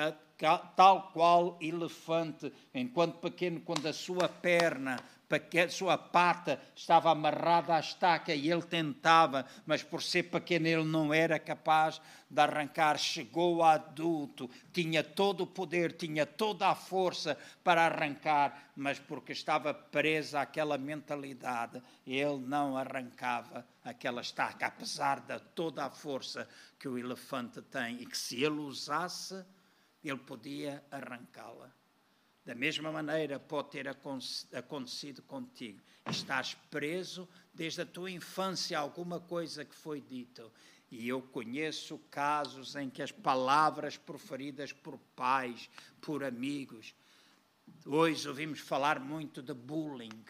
tal 0.76 1.10
qual 1.10 1.58
elefante, 1.60 2.52
enquanto 2.72 3.18
pequeno, 3.18 3.60
quando 3.62 3.84
a 3.88 3.92
sua 3.92 4.28
perna 4.28 4.96
a 5.36 5.68
sua 5.68 5.96
pata 5.96 6.60
estava 6.74 7.10
amarrada 7.10 7.76
à 7.76 7.80
estaca 7.80 8.34
e 8.34 8.50
ele 8.50 8.62
tentava, 8.62 9.46
mas 9.64 9.82
por 9.82 10.02
ser 10.02 10.24
pequeno 10.24 10.66
ele 10.66 10.84
não 10.84 11.14
era 11.14 11.38
capaz 11.38 12.00
de 12.28 12.40
arrancar. 12.40 12.98
Chegou 12.98 13.62
a 13.62 13.74
adulto, 13.74 14.50
tinha 14.72 15.04
todo 15.04 15.42
o 15.42 15.46
poder, 15.46 15.92
tinha 15.92 16.26
toda 16.26 16.68
a 16.68 16.74
força 16.74 17.38
para 17.62 17.86
arrancar, 17.86 18.70
mas 18.74 18.98
porque 18.98 19.32
estava 19.32 19.72
presa 19.72 20.40
àquela 20.40 20.76
mentalidade, 20.76 21.82
ele 22.06 22.38
não 22.38 22.76
arrancava 22.76 23.66
aquela 23.84 24.20
estaca, 24.20 24.66
apesar 24.66 25.20
de 25.20 25.38
toda 25.54 25.84
a 25.84 25.90
força 25.90 26.48
que 26.78 26.88
o 26.88 26.98
elefante 26.98 27.62
tem 27.62 28.02
e 28.02 28.06
que 28.06 28.18
se 28.18 28.42
ele 28.42 28.58
usasse, 28.58 29.44
ele 30.02 30.18
podia 30.18 30.82
arrancá-la. 30.90 31.79
Da 32.44 32.54
mesma 32.54 32.90
maneira 32.90 33.38
pode 33.38 33.70
ter 33.70 33.86
acontecido 33.88 35.22
contigo. 35.22 35.80
Estás 36.08 36.54
preso 36.70 37.28
desde 37.52 37.82
a 37.82 37.86
tua 37.86 38.10
infância 38.10 38.78
a 38.78 38.80
alguma 38.80 39.20
coisa 39.20 39.64
que 39.64 39.74
foi 39.74 40.00
dito. 40.00 40.50
E 40.90 41.06
eu 41.06 41.22
conheço 41.22 41.98
casos 42.10 42.74
em 42.74 42.88
que 42.90 43.02
as 43.02 43.12
palavras 43.12 43.96
proferidas 43.96 44.72
por 44.72 44.98
pais, 45.14 45.70
por 46.00 46.24
amigos. 46.24 46.94
Hoje 47.86 48.26
ouvimos 48.26 48.58
falar 48.58 48.98
muito 48.98 49.42
de 49.42 49.54
bullying. 49.54 50.24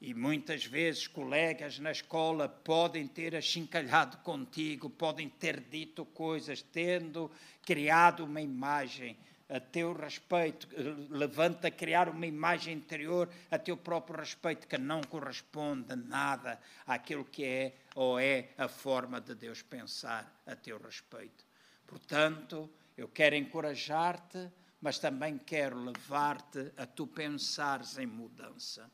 E 0.00 0.12
muitas 0.14 0.64
vezes 0.64 1.06
colegas 1.06 1.78
na 1.78 1.92
escola 1.92 2.48
podem 2.48 3.06
ter 3.06 3.34
achincalhado 3.34 4.18
contigo, 4.18 4.90
podem 4.90 5.28
ter 5.28 5.60
dito 5.60 6.04
coisas, 6.04 6.60
tendo 6.60 7.30
criado 7.62 8.24
uma 8.24 8.40
imagem 8.40 9.16
a 9.52 9.60
teu 9.60 9.92
respeito, 9.92 10.66
levanta 11.10 11.68
a 11.68 11.70
criar 11.70 12.08
uma 12.08 12.26
imagem 12.26 12.74
interior 12.74 13.28
a 13.50 13.58
teu 13.58 13.76
próprio 13.76 14.18
respeito 14.18 14.66
que 14.66 14.78
não 14.78 15.02
corresponde 15.02 15.94
nada 15.94 16.58
àquilo 16.86 17.22
que 17.22 17.44
é 17.44 17.76
ou 17.94 18.18
é 18.18 18.48
a 18.56 18.66
forma 18.66 19.20
de 19.20 19.34
Deus 19.34 19.60
pensar 19.60 20.42
a 20.46 20.56
teu 20.56 20.78
respeito. 20.78 21.44
Portanto, 21.86 22.70
eu 22.96 23.08
quero 23.08 23.36
encorajar-te, 23.36 24.50
mas 24.80 24.98
também 24.98 25.36
quero 25.36 25.78
levar-te 25.84 26.72
a 26.78 26.86
tu 26.86 27.06
pensares 27.06 27.98
em 27.98 28.06
mudança. 28.06 28.90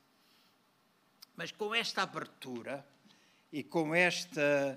Mas 1.36 1.52
com 1.52 1.72
esta 1.72 2.02
abertura 2.02 2.84
e 3.52 3.62
com 3.62 3.94
esta 3.94 4.76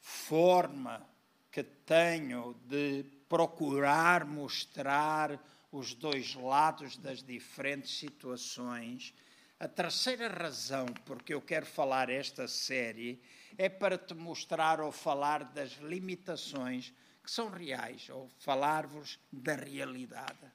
forma 0.00 1.08
que 1.50 1.62
tenho 1.62 2.54
de 2.66 3.04
procurar 3.28 4.24
mostrar 4.24 5.38
os 5.72 5.94
dois 5.94 6.34
lados 6.34 6.96
das 6.96 7.22
diferentes 7.22 7.96
situações. 7.98 9.14
A 9.58 9.68
terceira 9.68 10.28
razão 10.28 10.86
porque 11.04 11.34
eu 11.34 11.40
quero 11.40 11.66
falar 11.66 12.08
esta 12.08 12.48
série 12.48 13.22
é 13.56 13.68
para 13.68 13.98
te 13.98 14.14
mostrar 14.14 14.80
ou 14.80 14.90
falar 14.90 15.44
das 15.44 15.72
limitações 15.80 16.92
que 17.22 17.30
são 17.30 17.50
reais, 17.50 18.08
ou 18.08 18.30
falar-vos 18.38 19.18
da 19.30 19.54
realidade. 19.54 20.50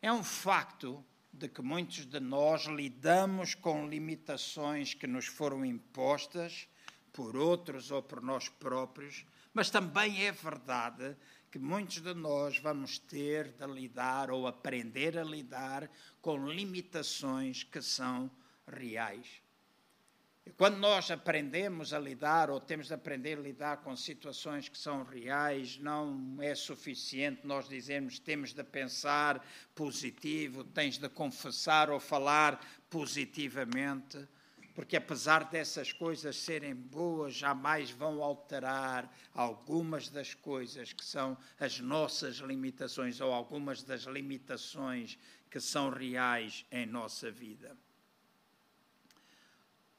É 0.00 0.12
um 0.12 0.22
facto 0.22 1.04
de 1.32 1.48
que 1.48 1.62
muitos 1.62 2.06
de 2.06 2.20
nós 2.20 2.66
lidamos 2.66 3.54
com 3.54 3.88
limitações 3.88 4.94
que 4.94 5.06
nos 5.06 5.26
foram 5.26 5.64
impostas 5.64 6.68
por 7.12 7.36
outros 7.36 7.90
ou 7.90 8.02
por 8.02 8.22
nós 8.22 8.48
próprios, 8.48 9.24
mas 9.52 9.70
também 9.70 10.26
é 10.26 10.32
verdade 10.32 11.16
que 11.50 11.58
muitos 11.58 12.00
de 12.00 12.14
nós 12.14 12.58
vamos 12.58 12.98
ter 12.98 13.52
de 13.52 13.66
lidar 13.66 14.30
ou 14.30 14.46
aprender 14.46 15.18
a 15.18 15.24
lidar 15.24 15.90
com 16.20 16.48
limitações 16.48 17.62
que 17.62 17.82
são 17.82 18.30
reais. 18.66 19.42
Quando 20.56 20.78
nós 20.78 21.10
aprendemos 21.10 21.92
a 21.92 21.98
lidar 21.98 22.50
ou 22.50 22.58
temos 22.58 22.88
de 22.88 22.94
aprender 22.94 23.38
a 23.38 23.42
lidar 23.42 23.76
com 23.78 23.94
situações 23.94 24.68
que 24.68 24.76
são 24.76 25.04
reais, 25.04 25.78
não 25.78 26.36
é 26.40 26.54
suficiente 26.54 27.46
nós 27.46 27.68
dizermos 27.68 28.18
temos 28.18 28.52
de 28.52 28.64
pensar 28.64 29.46
positivo, 29.74 30.64
tens 30.64 30.98
de 30.98 31.08
confessar 31.08 31.90
ou 31.90 32.00
falar 32.00 32.60
positivamente 32.90 34.26
porque 34.74 34.96
apesar 34.96 35.50
dessas 35.50 35.92
coisas 35.92 36.36
serem 36.36 36.74
boas, 36.74 37.34
jamais 37.34 37.90
vão 37.90 38.22
alterar 38.22 39.12
algumas 39.34 40.08
das 40.08 40.34
coisas 40.34 40.92
que 40.92 41.04
são 41.04 41.36
as 41.60 41.78
nossas 41.78 42.36
limitações 42.36 43.20
ou 43.20 43.32
algumas 43.32 43.82
das 43.82 44.02
limitações 44.02 45.18
que 45.50 45.60
são 45.60 45.90
reais 45.90 46.64
em 46.70 46.86
nossa 46.86 47.30
vida. 47.30 47.76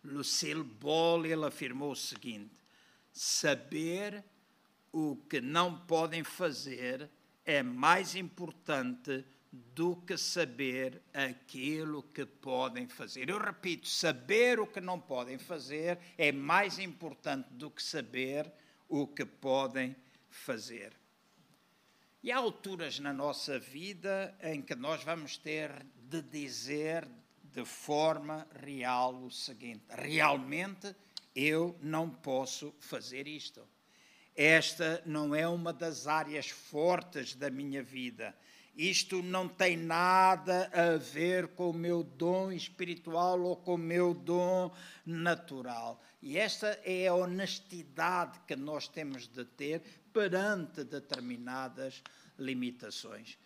Lucille 0.03 0.63
Ball 0.63 1.25
ele 1.25 1.45
afirmou 1.45 1.91
o 1.91 1.95
seguinte: 1.95 2.51
saber 3.11 4.23
o 4.91 5.15
que 5.15 5.39
não 5.39 5.77
podem 5.77 6.23
fazer 6.23 7.09
é 7.45 7.61
mais 7.61 8.15
importante 8.15 9.23
do 9.53 9.95
que 9.97 10.17
saber 10.17 10.99
aquilo 11.13 12.01
que 12.01 12.25
podem 12.25 12.87
fazer. 12.87 13.29
Eu 13.29 13.37
repito, 13.37 13.87
saber 13.87 14.59
o 14.59 14.65
que 14.65 14.81
não 14.81 14.99
podem 14.99 15.37
fazer 15.37 15.99
é 16.17 16.31
mais 16.31 16.79
importante 16.79 17.47
do 17.51 17.69
que 17.69 17.83
saber 17.83 18.51
o 18.89 19.05
que 19.05 19.23
podem 19.23 19.95
fazer. 20.27 20.91
E 22.23 22.31
há 22.31 22.37
alturas 22.37 22.97
na 22.97 23.13
nossa 23.13 23.59
vida 23.59 24.35
em 24.41 24.59
que 24.59 24.73
nós 24.73 25.03
vamos 25.03 25.37
ter 25.37 25.85
de 26.09 26.21
dizer 26.23 27.07
de 27.43 27.63
forma 27.63 28.47
real 28.59 29.13
o 29.23 29.29
seguinte: 29.29 29.83
realmente 29.89 30.95
eu 31.35 31.77
não 31.79 32.09
posso 32.09 32.73
fazer 32.79 33.27
isto. 33.27 33.67
Esta 34.35 35.03
não 35.05 35.35
é 35.35 35.47
uma 35.47 35.71
das 35.71 36.07
áreas 36.07 36.49
fortes 36.49 37.35
da 37.35 37.51
minha 37.51 37.83
vida 37.83 38.35
isto 38.75 39.21
não 39.21 39.47
tem 39.47 39.77
nada 39.77 40.69
a 40.73 40.97
ver 40.97 41.49
com 41.49 41.69
o 41.69 41.73
meu 41.73 42.03
dom 42.03 42.51
espiritual 42.51 43.39
ou 43.41 43.55
com 43.55 43.75
o 43.75 43.77
meu 43.77 44.13
dom 44.13 44.73
natural. 45.05 46.01
E 46.21 46.37
esta 46.37 46.79
é 46.83 47.07
a 47.07 47.13
honestidade 47.13 48.39
que 48.47 48.55
nós 48.55 48.87
temos 48.87 49.27
de 49.27 49.45
ter 49.45 49.81
perante 50.11 50.83
determinadas 50.83 52.01
limitações. 52.37 53.37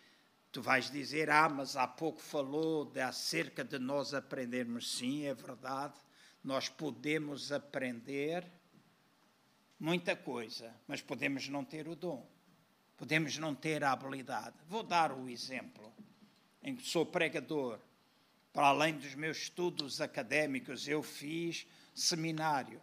Tu 0.52 0.62
vais 0.62 0.90
dizer, 0.90 1.30
ah, 1.30 1.50
mas 1.50 1.76
há 1.76 1.86
pouco 1.86 2.22
falou 2.22 2.86
de 2.86 3.02
acerca 3.02 3.64
de 3.64 3.78
nós 3.78 4.14
aprendermos. 4.14 4.98
Sim, 4.98 5.26
é 5.26 5.34
verdade. 5.34 6.00
Nós 6.42 6.70
podemos 6.70 7.52
aprender 7.52 8.50
muita 9.78 10.16
coisa, 10.16 10.74
mas 10.88 11.02
podemos 11.02 11.50
não 11.50 11.66
ter 11.66 11.88
o 11.88 11.96
dom. 11.96 12.37
Podemos 12.98 13.38
não 13.38 13.54
ter 13.54 13.84
a 13.84 13.92
habilidade. 13.92 14.56
Vou 14.68 14.84
dar 14.84 15.12
o 15.12 15.30
exemplo. 15.30 15.94
em 16.64 16.76
que 16.76 16.86
sou 16.86 17.06
pregador, 17.06 17.80
para 18.52 18.68
além 18.68 18.96
dos 18.96 19.16
meus 19.16 19.38
estudos 19.38 20.02
académicos, 20.02 20.88
eu 20.88 21.02
fiz 21.02 21.66
seminário. 21.94 22.82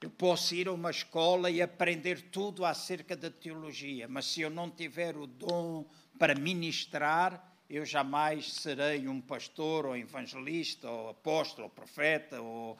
Eu 0.00 0.08
posso 0.08 0.54
ir 0.54 0.66
a 0.66 0.72
uma 0.72 0.90
escola 0.90 1.50
e 1.50 1.60
aprender 1.60 2.30
tudo 2.30 2.64
acerca 2.64 3.14
da 3.14 3.30
teologia, 3.30 4.08
mas 4.08 4.26
se 4.26 4.40
eu 4.40 4.48
não 4.48 4.70
tiver 4.70 5.14
o 5.16 5.26
dom 5.26 5.84
para 6.18 6.34
ministrar, 6.34 7.49
eu 7.70 7.84
jamais 7.86 8.52
serei 8.52 9.06
um 9.06 9.20
pastor 9.20 9.86
ou 9.86 9.96
evangelista 9.96 10.90
ou 10.90 11.10
apóstolo 11.10 11.68
ou 11.68 11.70
profeta 11.70 12.42
ou, 12.42 12.76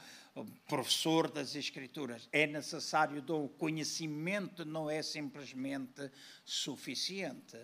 professor 0.67 1.31
das 1.31 1.55
escrituras. 1.55 2.29
É 2.33 2.45
necessário 2.45 3.23
dom. 3.23 3.45
O 3.45 3.49
conhecimento 3.49 4.65
não 4.65 4.91
é 4.91 5.01
simplesmente 5.01 6.11
suficiente. 6.45 7.57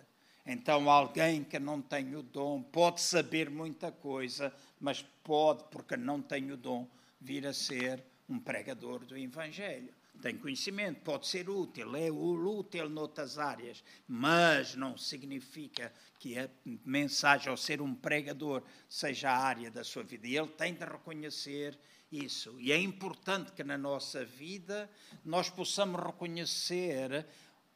Então, 0.46 0.88
alguém 0.88 1.42
que 1.42 1.58
não 1.58 1.82
tem 1.82 2.14
o 2.14 2.22
dom 2.22 2.62
pode 2.62 3.00
saber 3.00 3.50
muita 3.50 3.90
coisa, 3.90 4.54
mas 4.78 5.02
pode, 5.24 5.64
porque 5.64 5.96
não 5.96 6.22
tem 6.22 6.52
o 6.52 6.56
dom, 6.56 6.88
vir 7.20 7.44
a 7.44 7.52
ser 7.52 8.04
um 8.28 8.38
pregador 8.38 9.04
do 9.04 9.18
Evangelho 9.18 9.92
tem 10.16 10.37
conhecimento, 10.37 11.00
pode 11.00 11.26
ser 11.26 11.48
útil, 11.48 11.94
é 11.96 12.11
útil 12.11 12.88
noutras 12.88 13.38
áreas, 13.38 13.83
mas 14.07 14.74
não 14.74 14.96
significa 14.96 15.92
que 16.18 16.38
a 16.38 16.48
mensagem, 16.85 17.48
ao 17.48 17.57
ser 17.57 17.81
um 17.81 17.94
pregador, 17.94 18.62
seja 18.88 19.31
a 19.31 19.38
área 19.38 19.70
da 19.70 19.85
sua 19.85 20.02
vida. 20.02 20.26
E 20.26 20.37
ele 20.37 20.48
tem 20.48 20.74
de 20.74 20.85
reconhecer 20.85 21.79
isso. 22.11 22.57
E 22.61 22.72
é 22.72 22.79
importante 22.79 23.52
que 23.52 23.64
na 23.64 23.76
nossa 23.76 24.24
vida 24.24 24.90
nós 25.24 25.50
possamos 25.50 26.00
reconhecer 26.00 27.26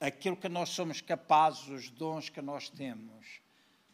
aquilo 0.00 0.36
que 0.36 0.48
nós 0.48 0.70
somos 0.70 1.00
capazes, 1.00 1.68
os 1.68 1.90
dons 1.90 2.28
que 2.28 2.40
nós 2.40 2.68
temos, 2.68 3.40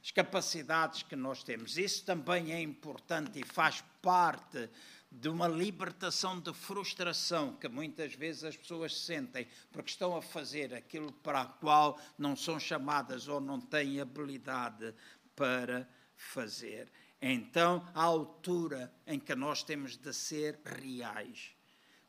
as 0.02 0.10
capacidades 0.10 1.02
que 1.02 1.16
nós 1.16 1.42
temos. 1.42 1.76
Isso 1.76 2.04
também 2.04 2.52
é 2.52 2.60
importante 2.60 3.40
e 3.40 3.44
faz 3.44 3.82
parte 4.00 4.70
de 5.10 5.28
uma 5.28 5.48
libertação 5.48 6.40
de 6.40 6.52
frustração 6.52 7.56
que 7.56 7.68
muitas 7.68 8.14
vezes 8.14 8.44
as 8.44 8.56
pessoas 8.56 8.96
sentem 9.00 9.46
porque 9.72 9.90
estão 9.90 10.16
a 10.16 10.22
fazer 10.22 10.74
aquilo 10.74 11.12
para 11.12 11.42
a 11.42 11.46
qual 11.46 11.98
não 12.18 12.36
são 12.36 12.58
chamadas 12.58 13.28
ou 13.28 13.40
não 13.40 13.60
têm 13.60 14.00
habilidade 14.00 14.94
para 15.34 15.88
fazer. 16.16 16.90
Então, 17.20 17.86
a 17.94 18.02
altura 18.02 18.92
em 19.06 19.18
que 19.18 19.34
nós 19.34 19.62
temos 19.62 19.96
de 19.96 20.12
ser 20.12 20.60
reais. 20.64 21.50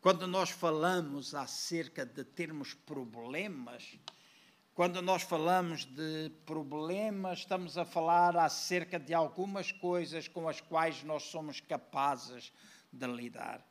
Quando 0.02 0.28
nós 0.28 0.50
falamos 0.50 1.34
acerca 1.34 2.06
de 2.06 2.24
termos 2.24 2.74
problemas, 2.74 3.98
quando 4.74 5.02
nós 5.02 5.24
falamos 5.24 5.86
de 5.86 6.30
problemas, 6.46 7.40
estamos 7.40 7.78
a 7.78 7.84
falar 7.84 8.38
acerca 8.38 9.00
de 9.00 9.14
algumas 9.14 9.72
coisas 9.72 10.28
com 10.28 10.48
as 10.48 10.62
quais 10.62 11.04
nós 11.04 11.24
somos 11.24 11.60
capazes 11.60 12.54
de 12.92 13.08
lidar. 13.08 13.66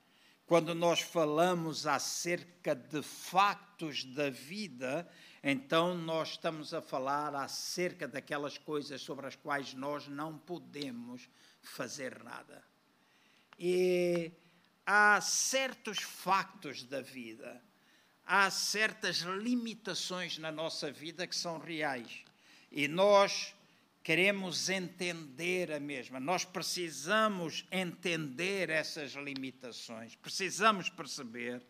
Quando 0.46 0.74
nós 0.76 1.00
falamos 1.00 1.88
acerca 1.88 2.72
de 2.72 3.02
factos 3.02 4.04
da 4.04 4.30
vida, 4.30 5.08
então 5.42 5.96
nós 5.96 6.30
estamos 6.30 6.72
a 6.72 6.80
falar 6.80 7.34
acerca 7.34 8.06
daquelas 8.06 8.56
coisas 8.56 9.02
sobre 9.02 9.26
as 9.26 9.34
quais 9.34 9.74
nós 9.74 10.06
não 10.06 10.38
podemos 10.38 11.28
fazer 11.62 12.22
nada. 12.22 12.62
E 13.58 14.30
há 14.84 15.20
certos 15.20 15.98
factos 15.98 16.84
da 16.84 17.00
vida, 17.00 17.60
há 18.24 18.48
certas 18.48 19.16
limitações 19.16 20.38
na 20.38 20.52
nossa 20.52 20.92
vida 20.92 21.26
que 21.26 21.34
são 21.34 21.58
reais. 21.58 22.24
E 22.70 22.86
nós 22.86 23.55
queremos 24.06 24.70
entender 24.70 25.72
a 25.72 25.80
mesma. 25.80 26.20
Nós 26.20 26.44
precisamos 26.44 27.66
entender 27.72 28.70
essas 28.70 29.14
limitações, 29.14 30.14
precisamos 30.14 30.88
perceber. 30.88 31.60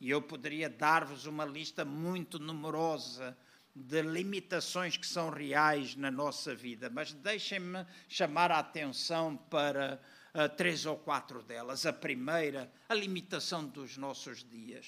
E 0.00 0.08
eu 0.08 0.22
poderia 0.22 0.70
dar-vos 0.70 1.26
uma 1.26 1.44
lista 1.44 1.84
muito 1.84 2.38
numerosa 2.38 3.36
de 3.74 4.00
limitações 4.00 4.96
que 4.96 5.06
são 5.06 5.28
reais 5.28 5.94
na 5.94 6.10
nossa 6.10 6.54
vida, 6.54 6.88
mas 6.88 7.12
deixem-me 7.12 7.84
chamar 8.08 8.50
a 8.50 8.60
atenção 8.60 9.36
para 9.36 10.00
uh, 10.34 10.48
três 10.56 10.86
ou 10.86 10.96
quatro 10.96 11.42
delas. 11.42 11.84
A 11.84 11.92
primeira, 11.92 12.72
a 12.88 12.94
limitação 12.94 13.66
dos 13.66 13.98
nossos 13.98 14.42
dias. 14.42 14.86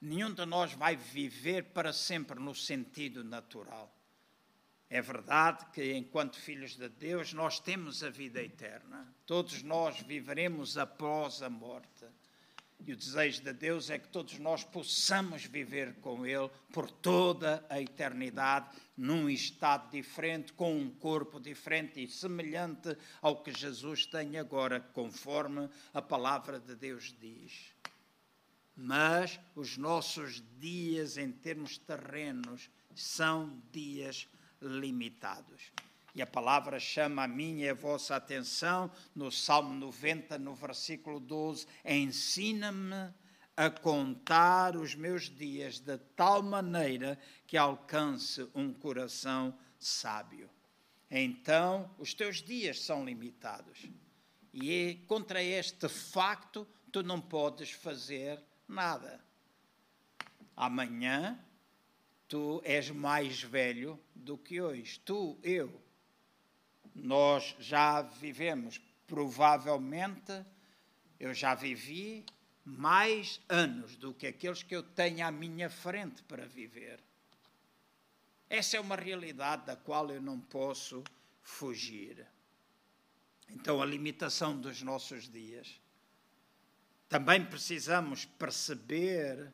Nenhum 0.00 0.32
de 0.32 0.46
nós 0.46 0.74
vai 0.74 0.94
viver 0.94 1.72
para 1.72 1.92
sempre 1.92 2.38
no 2.38 2.54
sentido 2.54 3.24
natural. 3.24 3.92
É 4.88 5.00
verdade 5.00 5.66
que, 5.72 5.94
enquanto 5.94 6.38
filhos 6.38 6.76
de 6.76 6.88
Deus, 6.88 7.32
nós 7.32 7.58
temos 7.58 8.02
a 8.02 8.10
vida 8.10 8.42
eterna. 8.42 9.12
Todos 9.26 9.62
nós 9.62 10.00
viveremos 10.00 10.76
após 10.76 11.42
a 11.42 11.50
morte. 11.50 12.04
E 12.86 12.92
o 12.92 12.96
desejo 12.96 13.42
de 13.42 13.52
Deus 13.52 13.88
é 13.88 13.98
que 13.98 14.08
todos 14.08 14.38
nós 14.38 14.62
possamos 14.62 15.44
viver 15.44 15.94
com 16.00 16.26
Ele 16.26 16.50
por 16.70 16.90
toda 16.90 17.64
a 17.70 17.80
eternidade, 17.80 18.76
num 18.94 19.28
estado 19.30 19.90
diferente, 19.90 20.52
com 20.52 20.76
um 20.76 20.90
corpo 20.90 21.40
diferente 21.40 22.02
e 22.02 22.06
semelhante 22.06 22.94
ao 23.22 23.42
que 23.42 23.52
Jesus 23.52 24.04
tem 24.04 24.36
agora, 24.36 24.80
conforme 24.80 25.70
a 25.94 26.02
palavra 26.02 26.60
de 26.60 26.76
Deus 26.76 27.14
diz. 27.18 27.74
Mas 28.76 29.40
os 29.54 29.78
nossos 29.78 30.42
dias, 30.58 31.16
em 31.16 31.32
termos 31.32 31.78
terrenos, 31.78 32.68
são 32.94 33.62
dias 33.72 34.28
limitados. 34.64 35.70
E 36.14 36.22
a 36.22 36.26
palavra 36.26 36.78
chama 36.78 37.24
a 37.24 37.28
minha 37.28 37.66
e 37.66 37.68
a 37.68 37.74
vossa 37.74 38.14
atenção 38.14 38.90
no 39.14 39.32
Salmo 39.32 39.74
90, 39.74 40.38
no 40.38 40.54
versículo 40.54 41.18
12: 41.18 41.66
Ensina-me 41.84 43.12
a 43.56 43.70
contar 43.70 44.76
os 44.76 44.94
meus 44.94 45.24
dias 45.28 45.78
de 45.78 45.98
tal 46.16 46.42
maneira 46.42 47.18
que 47.46 47.56
alcance 47.56 48.48
um 48.54 48.72
coração 48.72 49.56
sábio. 49.78 50.50
Então, 51.10 51.90
os 51.98 52.14
teus 52.14 52.42
dias 52.42 52.80
são 52.80 53.04
limitados. 53.04 53.88
E 54.52 54.72
é 54.72 55.06
contra 55.06 55.42
este 55.42 55.88
facto 55.88 56.66
tu 56.92 57.02
não 57.02 57.20
podes 57.20 57.70
fazer 57.70 58.40
nada. 58.68 59.20
Amanhã 60.56 61.38
tu 62.28 62.60
és 62.64 62.90
mais 62.90 63.42
velho 63.42 63.98
do 64.14 64.36
que 64.36 64.60
hoje. 64.60 65.00
Tu, 65.00 65.38
eu. 65.42 65.82
Nós 66.94 67.56
já 67.58 68.02
vivemos, 68.02 68.80
provavelmente, 69.06 70.44
eu 71.18 71.34
já 71.34 71.54
vivi 71.54 72.24
mais 72.64 73.40
anos 73.48 73.96
do 73.96 74.14
que 74.14 74.26
aqueles 74.26 74.62
que 74.62 74.74
eu 74.74 74.82
tenho 74.82 75.26
à 75.26 75.30
minha 75.30 75.68
frente 75.68 76.22
para 76.22 76.46
viver. 76.46 77.00
Essa 78.48 78.76
é 78.76 78.80
uma 78.80 78.96
realidade 78.96 79.66
da 79.66 79.76
qual 79.76 80.10
eu 80.10 80.22
não 80.22 80.40
posso 80.40 81.02
fugir. 81.42 82.26
Então, 83.50 83.82
a 83.82 83.86
limitação 83.86 84.58
dos 84.58 84.82
nossos 84.82 85.28
dias. 85.28 85.80
Também 87.08 87.44
precisamos 87.44 88.24
perceber 88.24 89.52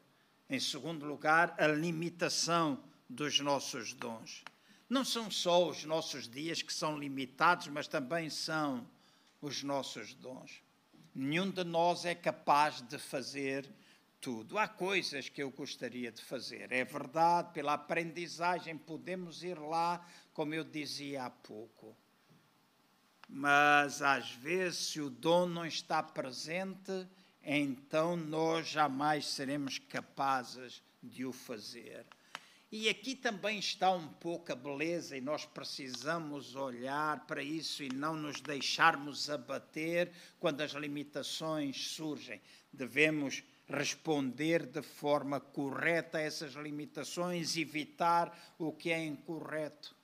em 0.51 0.59
segundo 0.59 1.07
lugar, 1.07 1.55
a 1.57 1.69
limitação 1.69 2.83
dos 3.09 3.39
nossos 3.39 3.95
dons. 3.95 4.43
Não 4.89 5.05
são 5.05 5.31
só 5.31 5.69
os 5.69 5.85
nossos 5.85 6.29
dias 6.29 6.61
que 6.61 6.73
são 6.73 6.99
limitados, 6.99 7.69
mas 7.69 7.87
também 7.87 8.29
são 8.29 8.85
os 9.41 9.63
nossos 9.63 10.13
dons. 10.13 10.61
Nenhum 11.15 11.49
de 11.49 11.63
nós 11.63 12.05
é 12.05 12.17
capaz 12.17 12.83
de 12.83 12.99
fazer 12.99 13.73
tudo. 14.21 14.59
Há 14.59 14.67
coisas 14.67 15.29
que 15.29 15.41
eu 15.41 15.53
gostaria 15.53 16.11
de 16.11 16.21
fazer. 16.21 16.73
É 16.73 16.85
verdade, 16.85 17.53
pela 17.53 17.75
aprendizagem 17.75 18.77
podemos 18.77 19.45
ir 19.45 19.57
lá, 19.57 20.05
como 20.35 20.53
eu 20.53 20.65
dizia 20.65 21.27
há 21.27 21.31
pouco. 21.31 21.97
Mas 23.29 24.03
às 24.03 24.33
vezes, 24.33 24.89
se 24.89 25.01
o 25.01 25.09
dom 25.09 25.47
não 25.47 25.65
está 25.65 26.03
presente, 26.03 27.07
então 27.45 28.17
nós 28.17 28.69
jamais 28.69 29.27
seremos 29.27 29.79
capazes 29.79 30.83
de 31.03 31.25
o 31.25 31.33
fazer. 31.33 32.07
E 32.73 32.89
aqui 32.89 33.17
também 33.17 33.59
está 33.59 33.91
um 33.91 34.07
pouco 34.07 34.53
a 34.53 34.55
beleza, 34.55 35.17
e 35.17 35.21
nós 35.21 35.45
precisamos 35.45 36.55
olhar 36.55 37.27
para 37.27 37.43
isso 37.43 37.83
e 37.83 37.89
não 37.89 38.15
nos 38.15 38.41
deixarmos 38.41 39.29
abater 39.29 40.13
quando 40.39 40.61
as 40.61 40.71
limitações 40.73 41.89
surgem. 41.89 42.41
Devemos 42.73 43.43
responder 43.67 44.67
de 44.67 44.83
forma 44.83 45.41
correta 45.41 46.19
a 46.19 46.21
essas 46.21 46.53
limitações, 46.55 47.57
evitar 47.57 48.55
o 48.57 48.73
que 48.73 48.91
é 48.93 49.05
incorreto. 49.05 50.00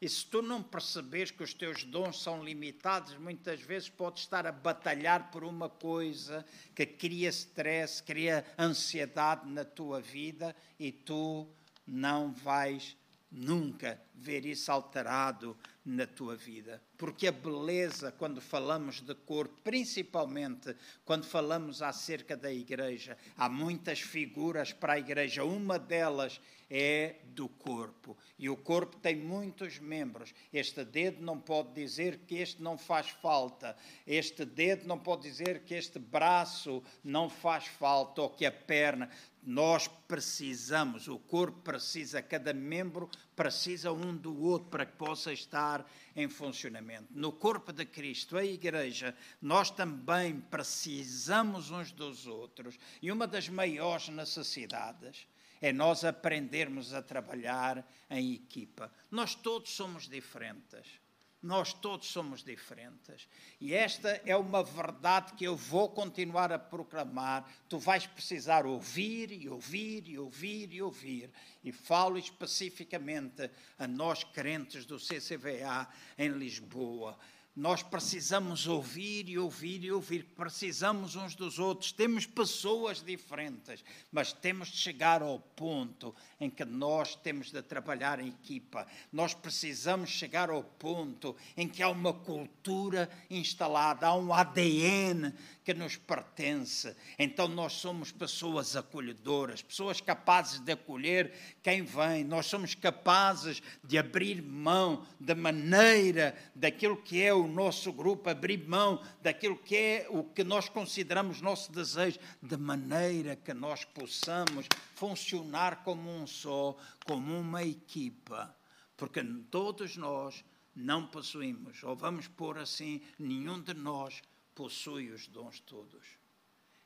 E 0.00 0.08
se 0.08 0.24
tu 0.24 0.40
não 0.40 0.62
perceberes 0.62 1.30
que 1.30 1.42
os 1.42 1.52
teus 1.52 1.84
dons 1.84 2.22
são 2.22 2.42
limitados, 2.42 3.18
muitas 3.18 3.60
vezes 3.60 3.90
podes 3.90 4.22
estar 4.22 4.46
a 4.46 4.52
batalhar 4.52 5.30
por 5.30 5.44
uma 5.44 5.68
coisa 5.68 6.44
que 6.74 6.86
cria 6.86 7.28
stress, 7.28 8.02
cria 8.02 8.44
ansiedade 8.58 9.46
na 9.50 9.62
tua 9.62 10.00
vida 10.00 10.56
e 10.78 10.90
tu 10.90 11.46
não 11.86 12.32
vais 12.32 12.96
nunca 13.30 14.00
ver 14.20 14.44
isso 14.44 14.70
alterado 14.70 15.56
na 15.84 16.06
tua 16.06 16.36
vida. 16.36 16.82
Porque 16.96 17.26
a 17.26 17.32
beleza, 17.32 18.12
quando 18.12 18.40
falamos 18.40 19.00
de 19.00 19.14
corpo, 19.14 19.54
principalmente 19.64 20.76
quando 21.04 21.24
falamos 21.24 21.80
acerca 21.80 22.36
da 22.36 22.52
igreja, 22.52 23.16
há 23.36 23.48
muitas 23.48 24.00
figuras 24.00 24.72
para 24.72 24.94
a 24.94 24.98
igreja. 24.98 25.44
Uma 25.44 25.78
delas 25.78 26.40
é 26.70 27.16
do 27.24 27.48
corpo. 27.48 28.16
E 28.38 28.48
o 28.48 28.56
corpo 28.56 28.96
tem 28.98 29.16
muitos 29.16 29.80
membros. 29.80 30.32
Este 30.52 30.84
dedo 30.84 31.20
não 31.20 31.40
pode 31.40 31.72
dizer 31.72 32.18
que 32.26 32.36
este 32.36 32.62
não 32.62 32.78
faz 32.78 33.08
falta. 33.08 33.76
Este 34.06 34.44
dedo 34.44 34.86
não 34.86 34.98
pode 34.98 35.22
dizer 35.22 35.64
que 35.64 35.74
este 35.74 35.98
braço 35.98 36.82
não 37.02 37.28
faz 37.28 37.66
falta 37.66 38.22
ou 38.22 38.30
que 38.30 38.46
a 38.46 38.52
perna. 38.52 39.10
Nós 39.42 39.88
precisamos, 39.88 41.08
o 41.08 41.18
corpo 41.18 41.60
precisa, 41.62 42.20
cada 42.20 42.52
membro 42.52 43.08
precisa 43.40 43.90
um 43.90 44.14
do 44.14 44.38
outro 44.38 44.68
para 44.68 44.84
que 44.84 44.92
possa 44.98 45.32
estar 45.32 45.90
em 46.14 46.28
funcionamento. 46.28 47.06
No 47.08 47.32
corpo 47.32 47.72
de 47.72 47.86
Cristo, 47.86 48.36
a 48.36 48.44
Igreja, 48.44 49.16
nós 49.40 49.70
também 49.70 50.38
precisamos 50.38 51.70
uns 51.70 51.90
dos 51.90 52.26
outros. 52.26 52.78
E 53.00 53.10
uma 53.10 53.26
das 53.26 53.48
maiores 53.48 54.10
necessidades 54.10 55.26
é 55.58 55.72
nós 55.72 56.04
aprendermos 56.04 56.92
a 56.92 57.00
trabalhar 57.00 57.82
em 58.10 58.34
equipa. 58.34 58.92
Nós 59.10 59.34
todos 59.34 59.70
somos 59.70 60.06
diferentes. 60.06 61.00
Nós 61.42 61.72
todos 61.72 62.08
somos 62.08 62.42
diferentes. 62.42 63.26
E 63.58 63.72
esta 63.72 64.20
é 64.26 64.36
uma 64.36 64.62
verdade 64.62 65.32
que 65.32 65.44
eu 65.44 65.56
vou 65.56 65.88
continuar 65.88 66.52
a 66.52 66.58
proclamar. 66.58 67.50
Tu 67.68 67.78
vais 67.78 68.06
precisar 68.06 68.66
ouvir 68.66 69.32
e 69.32 69.48
ouvir 69.48 70.06
e 70.06 70.18
ouvir 70.18 70.72
e 70.72 70.82
ouvir. 70.82 71.30
E 71.64 71.72
falo 71.72 72.18
especificamente 72.18 73.50
a 73.78 73.88
nós 73.88 74.22
crentes 74.22 74.84
do 74.84 74.98
CCVA 74.98 75.88
em 76.18 76.28
Lisboa 76.28 77.18
nós 77.54 77.82
precisamos 77.82 78.68
ouvir 78.68 79.28
e 79.28 79.36
ouvir 79.36 79.82
e 79.82 79.90
ouvir, 79.90 80.24
precisamos 80.36 81.16
uns 81.16 81.34
dos 81.34 81.58
outros. 81.58 81.90
Temos 81.90 82.24
pessoas 82.24 83.02
diferentes, 83.02 83.84
mas 84.10 84.32
temos 84.32 84.68
de 84.68 84.76
chegar 84.76 85.20
ao 85.20 85.38
ponto 85.38 86.14
em 86.40 86.48
que 86.48 86.64
nós 86.64 87.16
temos 87.16 87.50
de 87.50 87.60
trabalhar 87.60 88.20
em 88.20 88.28
equipa. 88.28 88.86
Nós 89.12 89.34
precisamos 89.34 90.10
chegar 90.10 90.48
ao 90.48 90.62
ponto 90.62 91.36
em 91.56 91.68
que 91.68 91.82
há 91.82 91.88
uma 91.88 92.12
cultura 92.12 93.10
instalada, 93.28 94.06
há 94.06 94.14
um 94.14 94.32
ADN 94.32 95.34
que 95.64 95.74
nos 95.74 95.96
pertence. 95.96 96.96
Então 97.18 97.46
nós 97.48 97.74
somos 97.74 98.10
pessoas 98.10 98.76
acolhedoras, 98.76 99.62
pessoas 99.62 100.00
capazes 100.00 100.60
de 100.60 100.72
acolher 100.72 101.32
quem 101.62 101.82
vem. 101.82 102.24
Nós 102.24 102.46
somos 102.46 102.74
capazes 102.74 103.62
de 103.84 103.98
abrir 103.98 104.42
mão 104.42 105.06
da 105.18 105.34
maneira 105.34 106.36
daquilo 106.54 106.96
que 106.96 107.22
é 107.22 107.32
o 107.32 107.46
nosso 107.46 107.92
grupo, 107.92 108.30
abrir 108.30 108.66
mão 108.66 109.02
daquilo 109.22 109.56
que 109.56 109.76
é 109.76 110.06
o 110.10 110.24
que 110.24 110.42
nós 110.42 110.68
consideramos 110.68 111.40
nosso 111.40 111.70
desejo, 111.72 112.18
de 112.42 112.56
maneira 112.56 113.36
que 113.36 113.52
nós 113.52 113.84
possamos 113.84 114.66
funcionar 114.94 115.84
como 115.84 116.10
um 116.10 116.26
só, 116.26 116.76
como 117.04 117.38
uma 117.38 117.62
equipa. 117.62 118.54
Porque 118.96 119.22
todos 119.50 119.96
nós 119.96 120.44
não 120.74 121.06
possuímos, 121.06 121.82
ou 121.82 121.96
vamos 121.96 122.28
pôr 122.28 122.58
assim, 122.58 123.00
nenhum 123.18 123.60
de 123.60 123.74
nós 123.74 124.22
possui 124.54 125.10
os 125.10 125.26
dons 125.26 125.60
todos. 125.60 126.18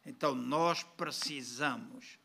Então 0.05 0.35
nós 0.35 0.83
precisamos 0.83 2.19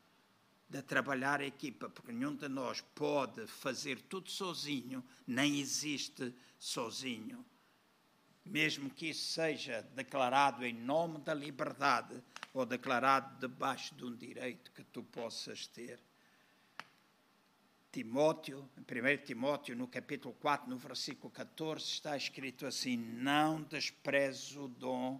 de 0.69 0.82
trabalhar 0.84 1.41
a 1.41 1.45
equipa, 1.45 1.89
porque 1.89 2.12
nenhum 2.12 2.36
de 2.36 2.47
nós 2.47 2.82
pode 2.93 3.47
fazer 3.47 3.99
tudo 4.02 4.30
sozinho, 4.30 5.04
nem 5.25 5.60
existe 5.60 6.34
sozinho. 6.60 7.43
Mesmo 8.45 8.89
que 8.89 9.10
isso 9.10 9.32
seja 9.32 9.82
declarado 9.95 10.65
em 10.65 10.73
nome 10.73 11.19
da 11.19 11.34
liberdade 11.34 12.21
ou 12.54 12.65
declarado 12.65 13.39
debaixo 13.39 13.95
de 13.95 14.06
um 14.06 14.15
direito 14.15 14.71
que 14.71 14.84
tu 14.84 15.04
possas 15.04 15.67
ter. 15.67 15.99
Timóteo, 17.91 18.69
em 18.78 18.82
1 18.82 19.25
Timóteo, 19.25 19.75
no 19.75 19.88
capítulo 19.88 20.36
4, 20.36 20.69
no 20.69 20.78
versículo 20.78 21.32
14, 21.32 21.84
está 21.84 22.15
escrito 22.15 22.67
assim: 22.67 22.95
Não 22.95 23.63
despreze 23.63 24.60
o 24.60 24.67
dom 24.67 25.19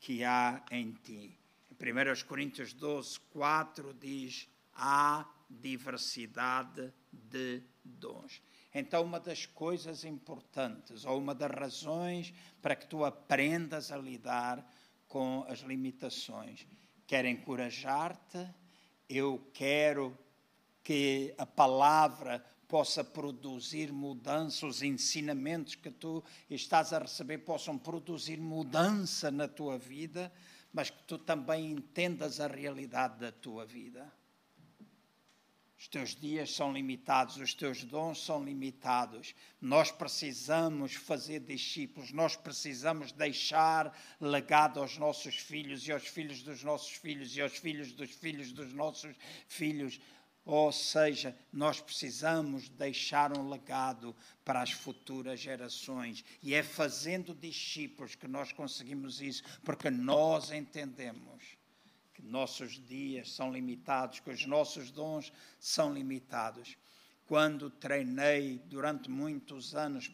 que 0.00 0.24
há 0.24 0.64
em 0.70 0.92
ti. 0.92 1.38
Em 1.70 1.74
1 1.74 2.26
Coríntios 2.26 2.72
12, 2.72 3.20
4 3.30 3.94
diz: 3.94 4.48
há 4.74 5.28
diversidade 5.48 6.92
de 7.12 7.62
dons. 7.84 8.42
Então, 8.74 9.02
uma 9.02 9.20
das 9.20 9.46
coisas 9.46 10.04
importantes, 10.04 11.04
ou 11.04 11.18
uma 11.18 11.34
das 11.34 11.50
razões 11.50 12.32
para 12.62 12.76
que 12.76 12.86
tu 12.86 13.04
aprendas 13.04 13.90
a 13.90 13.96
lidar 13.96 14.64
com 15.08 15.44
as 15.48 15.60
limitações, 15.60 16.66
quero 17.06 17.26
encorajar-te, 17.26 18.48
eu 19.08 19.44
quero 19.52 20.16
que 20.84 21.34
a 21.36 21.44
palavra 21.44 22.44
possa 22.70 23.02
produzir 23.02 23.92
mudança, 23.92 24.64
os 24.64 24.80
ensinamentos 24.80 25.74
que 25.74 25.90
tu 25.90 26.22
estás 26.48 26.92
a 26.92 27.00
receber 27.00 27.38
possam 27.38 27.76
produzir 27.76 28.38
mudança 28.38 29.28
na 29.28 29.48
tua 29.48 29.76
vida, 29.76 30.32
mas 30.72 30.88
que 30.88 31.02
tu 31.02 31.18
também 31.18 31.72
entendas 31.72 32.38
a 32.38 32.46
realidade 32.46 33.18
da 33.18 33.32
tua 33.32 33.66
vida. 33.66 34.10
Os 35.76 35.88
teus 35.88 36.14
dias 36.14 36.54
são 36.54 36.72
limitados, 36.72 37.38
os 37.38 37.54
teus 37.54 37.82
dons 37.82 38.22
são 38.22 38.44
limitados. 38.44 39.34
Nós 39.60 39.90
precisamos 39.90 40.94
fazer 40.94 41.40
discípulos, 41.40 42.12
nós 42.12 42.36
precisamos 42.36 43.10
deixar 43.12 43.98
legado 44.20 44.78
aos 44.78 44.96
nossos 44.98 45.36
filhos 45.36 45.88
e 45.88 45.92
aos 45.92 46.06
filhos 46.06 46.42
dos 46.42 46.62
nossos 46.62 46.92
filhos 46.92 47.34
e 47.34 47.40
aos 47.40 47.56
filhos 47.56 47.92
dos 47.92 48.10
filhos 48.10 48.52
dos 48.52 48.72
nossos 48.74 49.16
filhos 49.48 49.98
ou 50.44 50.72
seja, 50.72 51.36
nós 51.52 51.80
precisamos 51.80 52.68
deixar 52.70 53.36
um 53.36 53.48
legado 53.48 54.14
para 54.44 54.62
as 54.62 54.70
futuras 54.70 55.38
gerações. 55.38 56.24
E 56.42 56.54
é 56.54 56.62
fazendo 56.62 57.34
discípulos 57.34 58.14
que 58.14 58.26
nós 58.26 58.52
conseguimos 58.52 59.20
isso, 59.20 59.42
porque 59.62 59.90
nós 59.90 60.50
entendemos 60.50 61.56
que 62.14 62.22
nossos 62.22 62.84
dias 62.86 63.32
são 63.32 63.52
limitados, 63.52 64.20
que 64.20 64.30
os 64.30 64.46
nossos 64.46 64.90
dons 64.90 65.32
são 65.58 65.92
limitados. 65.92 66.76
Quando 67.26 67.70
treinei 67.70 68.58
durante 68.66 69.08
muitos 69.08 69.74
anos 69.74 70.10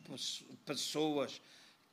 pessoas 0.64 1.40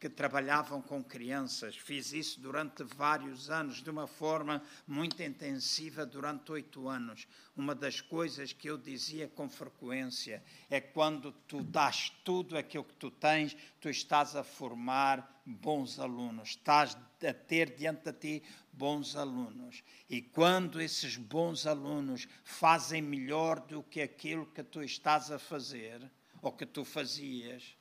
que 0.03 0.09
trabalhavam 0.09 0.81
com 0.81 1.01
crianças. 1.01 1.77
Fiz 1.77 2.11
isso 2.11 2.41
durante 2.41 2.83
vários 2.83 3.49
anos, 3.49 3.81
de 3.81 3.89
uma 3.89 4.05
forma 4.05 4.61
muito 4.85 5.23
intensiva, 5.23 6.05
durante 6.05 6.51
oito 6.51 6.89
anos. 6.89 7.25
Uma 7.55 7.73
das 7.73 8.01
coisas 8.01 8.51
que 8.51 8.69
eu 8.69 8.77
dizia 8.77 9.29
com 9.29 9.47
frequência 9.47 10.43
é 10.69 10.81
quando 10.81 11.31
tu 11.47 11.63
dás 11.63 12.11
tudo 12.21 12.57
aquilo 12.57 12.83
que 12.83 12.95
tu 12.95 13.09
tens, 13.09 13.55
tu 13.79 13.87
estás 13.87 14.35
a 14.35 14.43
formar 14.43 15.41
bons 15.45 15.97
alunos, 15.97 16.49
estás 16.49 16.97
a 17.25 17.33
ter 17.33 17.73
diante 17.73 18.11
de 18.11 18.19
ti 18.19 18.43
bons 18.73 19.15
alunos. 19.15 19.85
E 20.09 20.21
quando 20.21 20.81
esses 20.81 21.15
bons 21.15 21.65
alunos 21.65 22.27
fazem 22.43 23.01
melhor 23.01 23.61
do 23.61 23.81
que 23.81 24.01
aquilo 24.01 24.47
que 24.47 24.63
tu 24.63 24.83
estás 24.83 25.31
a 25.31 25.39
fazer, 25.39 26.11
ou 26.41 26.51
que 26.51 26.65
tu 26.65 26.83
fazias, 26.83 27.77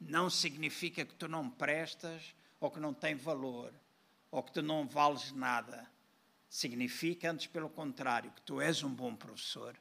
não 0.00 0.28
significa 0.28 1.04
que 1.04 1.14
tu 1.14 1.28
não 1.28 1.48
prestas 1.48 2.34
ou 2.60 2.70
que 2.70 2.80
não 2.80 2.94
tem 2.94 3.14
valor 3.14 3.72
ou 4.30 4.42
que 4.42 4.52
tu 4.52 4.62
não 4.62 4.86
vales 4.86 5.30
nada. 5.30 5.88
Significa, 6.48 7.30
antes 7.30 7.46
pelo 7.46 7.68
contrário, 7.68 8.32
que 8.32 8.42
tu 8.42 8.60
és 8.60 8.82
um 8.82 8.90
bom 8.90 9.14
professor. 9.14 9.76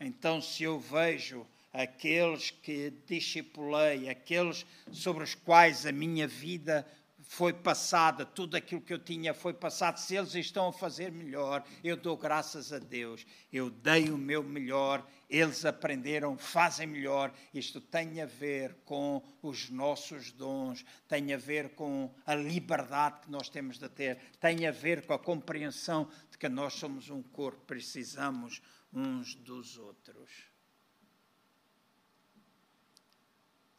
Então, 0.00 0.42
se 0.42 0.64
eu 0.64 0.78
vejo 0.78 1.46
aqueles 1.72 2.50
que 2.50 2.90
discipulei, 3.06 4.08
aqueles 4.08 4.66
sobre 4.90 5.22
os 5.22 5.34
quais 5.34 5.86
a 5.86 5.92
minha 5.92 6.26
vida 6.26 6.86
foi 7.28 7.52
passada, 7.52 8.24
tudo 8.24 8.56
aquilo 8.56 8.80
que 8.80 8.92
eu 8.92 8.98
tinha 8.98 9.34
foi 9.34 9.52
passado. 9.52 9.98
Se 9.98 10.16
eles 10.16 10.34
estão 10.34 10.68
a 10.68 10.72
fazer 10.72 11.12
melhor, 11.12 11.64
eu 11.84 11.96
dou 11.96 12.16
graças 12.16 12.72
a 12.72 12.78
Deus. 12.78 13.26
Eu 13.52 13.70
dei 13.70 14.10
o 14.10 14.18
meu 14.18 14.42
melhor, 14.42 15.06
eles 15.28 15.64
aprenderam, 15.64 16.38
fazem 16.38 16.86
melhor. 16.86 17.32
Isto 17.52 17.80
tem 17.80 18.20
a 18.20 18.26
ver 18.26 18.74
com 18.84 19.22
os 19.42 19.68
nossos 19.70 20.30
dons, 20.30 20.84
tem 21.08 21.34
a 21.34 21.36
ver 21.36 21.70
com 21.70 22.14
a 22.24 22.34
liberdade 22.34 23.20
que 23.22 23.30
nós 23.30 23.48
temos 23.48 23.78
de 23.78 23.88
ter, 23.88 24.18
tem 24.40 24.66
a 24.66 24.70
ver 24.70 25.04
com 25.06 25.12
a 25.12 25.18
compreensão 25.18 26.10
de 26.30 26.38
que 26.38 26.48
nós 26.48 26.74
somos 26.74 27.10
um 27.10 27.22
corpo, 27.22 27.64
precisamos 27.66 28.62
uns 28.92 29.34
dos 29.34 29.76
outros. 29.76 30.30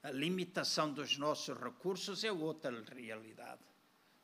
A 0.03 0.11
limitação 0.11 0.93
dos 0.93 1.17
nossos 1.17 1.57
recursos 1.57 2.23
é 2.23 2.31
outra 2.31 2.71
realidade. 2.93 3.66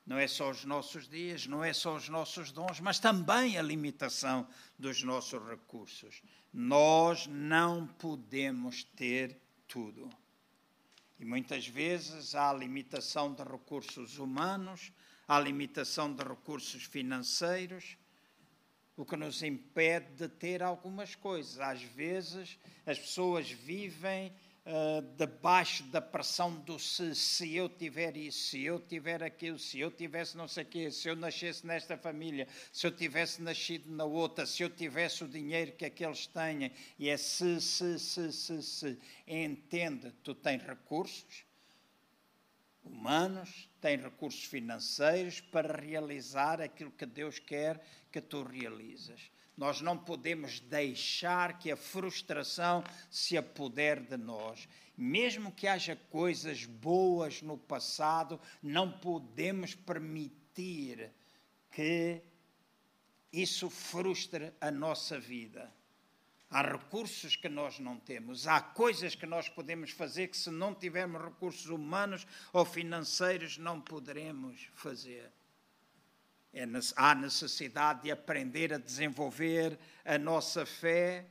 Não 0.06 0.18
é 0.18 0.28
só 0.28 0.50
os 0.50 0.66
nossos 0.66 1.08
dias, 1.08 1.48
não 1.48 1.64
é 1.64 1.72
só 1.72 1.96
os 1.96 2.10
nossos 2.10 2.52
dons, 2.52 2.80
mas 2.82 3.00
também 3.00 3.58
a 3.58 3.62
limitação 3.62 4.48
dos 4.78 5.02
nossos 5.02 5.42
recursos. 5.48 6.22
Nós 6.52 7.26
não 7.28 7.88
podemos 7.88 8.84
ter 8.84 9.40
tudo. 9.68 10.10
E 11.18 11.26
muitas 11.26 11.66
vezes 11.66 12.36
há 12.36 12.52
limitação 12.52 13.34
de 13.34 13.44
recursos 13.44 14.18
humanos, 14.18 14.92
há 15.26 15.40
limitação 15.40 16.14
de 16.14 16.22
recursos 16.22 16.84
financeiros, 16.84 17.98
o 18.98 19.06
que 19.06 19.16
nos 19.16 19.42
impede 19.42 20.14
de 20.16 20.28
ter 20.28 20.62
algumas 20.62 21.16
coisas. 21.16 21.60
Às 21.60 21.82
vezes 21.82 22.60
as 22.86 23.00
pessoas 23.00 23.50
vivem 23.50 24.34
uh, 24.66 25.02
debaixo 25.18 25.84
da 25.84 26.02
pressão 26.02 26.56
do 26.56 26.80
se, 26.80 27.16
se 27.16 27.56
eu 27.56 27.68
tiver 27.70 28.16
isso, 28.18 28.50
se 28.50 28.64
eu 28.64 28.80
tiver 28.80 29.24
aquilo, 29.24 29.60
se 29.60 29.80
eu 29.80 29.92
tivesse 29.92 30.38
não 30.38 30.48
sei 30.48 30.64
o 30.64 30.68
quê, 30.68 30.92
se 30.92 31.10
eu 31.10 31.16
nascesse 31.16 31.66
nesta 31.66 31.98
família, 31.98 32.48
se 32.72 32.88
eu 32.88 32.92
tivesse 32.92 33.42
nascido 33.42 33.92
na 33.92 34.06
outra, 34.06 34.46
se 34.46 34.64
eu 34.64 34.70
tivesse 34.70 35.24
o 35.24 35.28
dinheiro 35.28 35.74
que 35.74 35.86
aqueles 35.86 36.28
têm, 36.28 36.72
e 36.98 37.10
é 37.10 37.18
se, 37.18 37.60
se, 37.62 38.00
se, 38.00 38.32
se, 38.32 38.64
se. 38.64 39.00
Entende, 39.28 40.12
tu 40.24 40.34
tens 40.34 40.62
recursos 40.64 41.46
humanos, 42.84 43.70
tens 43.80 44.02
recursos 44.02 44.44
financeiros 44.44 45.40
para 45.40 45.80
realizar 45.80 46.62
aquilo 46.62 46.92
que 46.92 47.06
Deus 47.06 47.40
quer 47.40 47.82
que 48.12 48.22
tu 48.22 48.44
realizas. 48.44 49.32
Nós 49.56 49.82
não 49.82 49.98
podemos 49.98 50.60
deixar 50.60 51.60
que 51.60 51.72
a 51.72 51.78
frustração 51.78 52.84
se 53.10 53.38
apodere 53.38 54.02
de 54.02 54.18
nós. 54.18 54.68
Mesmo 54.98 55.52
que 55.52 55.68
haja 55.68 55.96
coisas 56.10 56.66
boas 56.66 57.42
no 57.42 57.58
passado, 57.58 58.40
não 58.62 58.92
podemos 58.92 59.76
permitir 59.76 61.12
que 61.72 62.22
isso 63.32 63.70
frustre 63.70 64.54
a 64.62 64.70
nossa 64.70 65.20
vida. 65.20 65.72
Há 66.50 66.62
recursos 66.62 67.36
que 67.36 67.50
nós 67.50 67.80
não 67.80 68.00
temos, 68.00 68.48
há 68.48 68.62
coisas 68.62 69.16
que 69.16 69.26
nós 69.26 69.50
podemos 69.50 69.90
fazer 69.90 70.28
que, 70.28 70.38
se 70.38 70.52
não 70.52 70.76
tivermos 70.76 71.20
recursos 71.20 71.66
humanos 71.66 72.28
ou 72.54 72.64
financeiros, 72.64 73.58
não 73.58 73.82
poderemos 73.82 74.70
fazer. 74.76 75.32
É, 76.54 76.66
há 76.96 77.16
necessidade 77.16 78.04
de 78.04 78.12
aprender 78.12 78.72
a 78.74 78.78
desenvolver 78.78 79.76
a 80.06 80.20
nossa 80.20 80.68
fé, 80.68 81.26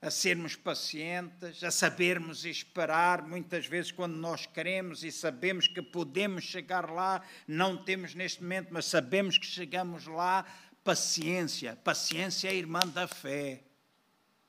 a 0.00 0.10
sermos 0.10 0.56
pacientes, 0.56 1.62
a 1.62 1.70
sabermos 1.70 2.46
esperar. 2.46 3.22
Muitas 3.22 3.66
vezes, 3.66 3.92
quando 3.92 4.16
nós 4.16 4.46
queremos 4.46 5.04
e 5.04 5.12
sabemos 5.12 5.68
que 5.68 5.82
podemos 5.82 6.44
chegar 6.44 6.90
lá, 6.90 7.22
não 7.46 7.76
temos 7.76 8.14
neste 8.14 8.42
momento, 8.42 8.68
mas 8.70 8.86
sabemos 8.86 9.36
que 9.36 9.46
chegamos 9.46 10.06
lá. 10.06 10.46
Paciência, 10.82 11.76
paciência 11.76 12.48
é 12.48 12.54
irmã 12.54 12.80
da 12.80 13.06
fé. 13.06 13.64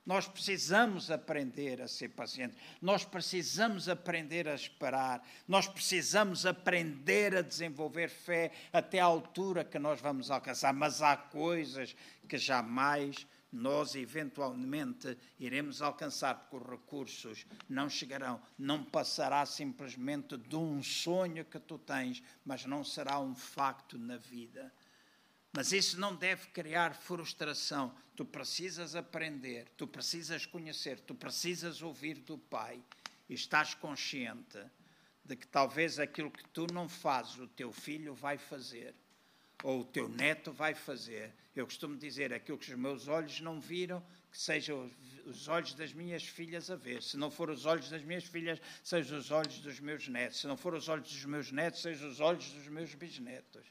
Nós 0.06 0.28
precisamos 0.28 1.10
aprender 1.10 1.82
a 1.82 1.88
ser 1.88 2.10
pacientes, 2.10 2.58
nós 2.80 3.04
precisamos 3.04 3.90
aprender 3.90 4.48
a 4.48 4.54
esperar, 4.54 5.28
nós 5.48 5.68
precisamos 5.68 6.46
aprender 6.46 7.36
a 7.36 7.42
desenvolver 7.42 8.10
fé 8.10 8.52
até 8.72 9.00
à 9.00 9.06
altura 9.06 9.66
que 9.66 9.80
nós 9.80 10.00
vamos 10.00 10.30
alcançar. 10.30 10.74
Mas 10.74 11.02
há 11.02 11.18
coisas 11.18 11.96
que 12.30 12.38
jamais 12.38 13.26
nós 13.52 13.96
eventualmente 13.96 15.18
iremos 15.40 15.82
alcançar, 15.82 16.36
porque 16.36 16.58
os 16.58 16.70
recursos 16.70 17.46
não 17.70 17.90
chegarão, 17.90 18.42
não 18.60 18.84
passará 18.84 19.46
simplesmente 19.46 20.38
de 20.38 20.56
um 20.56 20.84
sonho 20.84 21.46
que 21.46 21.60
tu 21.60 21.80
tens, 21.80 22.22
mas 22.46 22.66
não 22.66 22.84
será 22.84 23.20
um 23.20 23.34
facto 23.34 23.98
na 23.98 24.18
vida. 24.18 24.72
Mas 25.56 25.72
isso 25.72 25.98
não 25.98 26.14
deve 26.14 26.48
criar 26.48 26.94
frustração. 26.94 27.96
Tu 28.14 28.26
precisas 28.26 28.94
aprender, 28.94 29.66
tu 29.78 29.88
precisas 29.88 30.46
conhecer, 30.46 31.00
tu 31.00 31.16
precisas 31.16 31.82
ouvir 31.82 32.16
do 32.16 32.38
Pai 32.38 32.84
e 33.30 33.34
estás 33.34 33.74
consciente 33.74 34.60
de 35.24 35.36
que 35.36 35.48
talvez 35.48 35.98
aquilo 35.98 36.30
que 36.30 36.44
tu 36.50 36.68
não 36.74 36.90
fazes, 36.90 37.38
o 37.40 37.48
teu 37.48 37.72
filho 37.72 38.14
vai 38.14 38.38
fazer, 38.38 38.94
ou 39.64 39.80
o 39.80 39.86
teu 39.86 40.10
neto 40.10 40.52
vai 40.52 40.74
fazer. 40.74 41.34
Eu 41.56 41.66
costumo 41.66 41.96
dizer 41.96 42.34
aquilo 42.34 42.58
que 42.58 42.74
os 42.74 42.78
meus 42.78 43.08
olhos 43.08 43.40
não 43.40 43.62
viram, 43.62 44.04
que 44.30 44.38
sejam 44.38 44.92
os 45.26 45.48
olhos 45.48 45.74
das 45.74 45.94
minhas 45.94 46.24
filhas 46.24 46.70
a 46.70 46.76
ver. 46.76 47.02
Se 47.02 47.16
não 47.16 47.32
for 47.32 47.50
os 47.50 47.66
olhos 47.66 47.90
das 47.90 48.04
minhas 48.04 48.26
filhas, 48.26 48.60
sejam 48.84 49.18
os 49.18 49.32
olhos 49.32 49.60
dos 49.60 49.80
meus 49.80 50.10
netos. 50.10 50.42
Se 50.42 50.48
não 50.48 50.58
for 50.58 50.74
os 50.74 50.90
olhos 50.90 51.10
dos 51.10 51.24
meus 51.24 51.50
netos, 51.50 51.82
sejam 51.82 52.10
os 52.10 52.20
olhos 52.20 52.50
dos 52.52 52.68
meus 52.68 52.94
bisnetos 52.94 53.66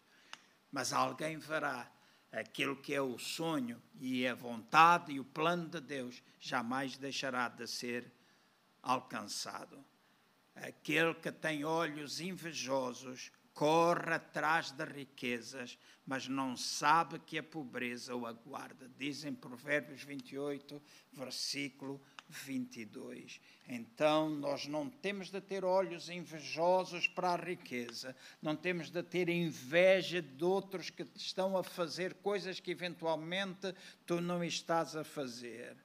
mas 0.75 0.93
alguém 0.93 1.39
verá 1.39 1.89
aquilo 2.33 2.75
que 2.75 2.93
é 2.93 3.01
o 3.01 3.17
sonho 3.17 3.81
e 4.01 4.27
a 4.27 4.35
vontade 4.35 5.13
e 5.13 5.21
o 5.21 5.25
plano 5.25 5.69
de 5.69 5.81
Deus 5.81 6.21
jamais 6.41 6.97
deixará 6.97 7.49
de 7.49 7.65
ser 7.69 8.13
alcançado. 8.83 9.85
Aquele 10.53 11.15
que 11.15 11.31
tem 11.31 11.65
olhos 11.65 12.21
invejosos 12.21 13.31
corre 13.53 14.15
atrás 14.15 14.73
das 14.73 14.89
riquezas, 14.89 15.79
mas 16.05 16.27
não 16.27 16.57
sabe 16.57 17.21
que 17.21 17.39
a 17.39 17.43
pobreza 17.43 18.17
o 18.17 18.27
aguarda. 18.27 18.91
Dizem 18.99 19.33
Provérbios 19.33 20.03
28, 20.03 20.83
versículo 21.13 22.03
22. 22.29 23.41
Então, 23.69 24.29
nós 24.29 24.67
não 24.67 24.89
temos 24.89 25.31
de 25.31 25.41
ter 25.41 25.65
olhos 25.65 26.09
invejosos 26.09 27.07
para 27.07 27.31
a 27.31 27.37
riqueza, 27.37 28.15
não 28.41 28.57
temos 28.57 28.91
de 28.91 29.03
ter 29.03 29.29
inveja 29.29 30.21
de 30.21 30.45
outros 30.45 30.91
que 30.91 31.07
estão 31.15 31.57
a 31.57 31.63
fazer 31.63 32.15
coisas 32.15 32.61
que 32.61 32.71
eventualmente 32.71 33.75
tu 34.07 34.21
não 34.21 34.43
estás 34.43 34.97
a 34.97 35.05
fazer. 35.05 35.77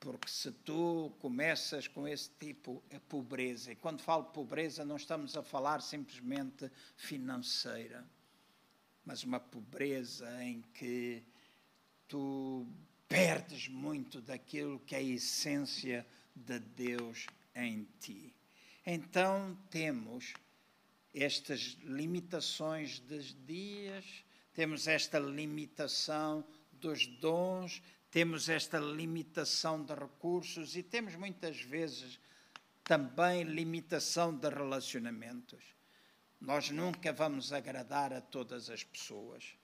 Porque 0.00 0.28
se 0.28 0.52
tu 0.52 1.12
começas 1.18 1.88
com 1.88 2.06
esse 2.06 2.30
tipo 2.38 2.82
de 2.88 3.00
pobreza, 3.00 3.72
e 3.72 3.76
quando 3.76 4.00
falo 4.00 4.24
pobreza, 4.24 4.84
não 4.84 4.96
estamos 4.96 5.36
a 5.36 5.42
falar 5.42 5.82
simplesmente 5.82 6.70
financeira, 6.96 8.06
mas 9.04 9.24
uma 9.24 9.40
pobreza 9.40 10.44
em 10.44 10.62
que 10.72 11.24
tu 12.06 12.66
perdes 13.08 13.68
muito 13.68 14.20
daquilo 14.20 14.78
que 14.80 14.94
é 14.94 14.98
a 14.98 15.02
essência 15.02 16.06
de 16.34 16.58
Deus 16.58 17.26
em 17.54 17.88
ti. 17.98 18.34
Então 18.84 19.58
temos 19.70 20.34
estas 21.14 21.76
limitações 21.82 23.00
dos 23.00 23.34
dias, 23.46 24.04
temos 24.52 24.86
esta 24.86 25.18
limitação 25.18 26.44
dos 26.72 27.06
dons, 27.06 27.82
temos 28.10 28.48
esta 28.48 28.78
limitação 28.78 29.82
de 29.82 29.94
recursos 29.94 30.76
e 30.76 30.82
temos 30.82 31.14
muitas 31.16 31.60
vezes 31.60 32.20
também 32.84 33.42
limitação 33.42 34.34
de 34.34 34.48
relacionamentos. 34.48 35.62
Nós 36.40 36.70
nunca 36.70 37.12
vamos 37.12 37.52
agradar 37.52 38.12
a 38.12 38.20
todas 38.20 38.70
as 38.70 38.84
pessoas. 38.84 39.57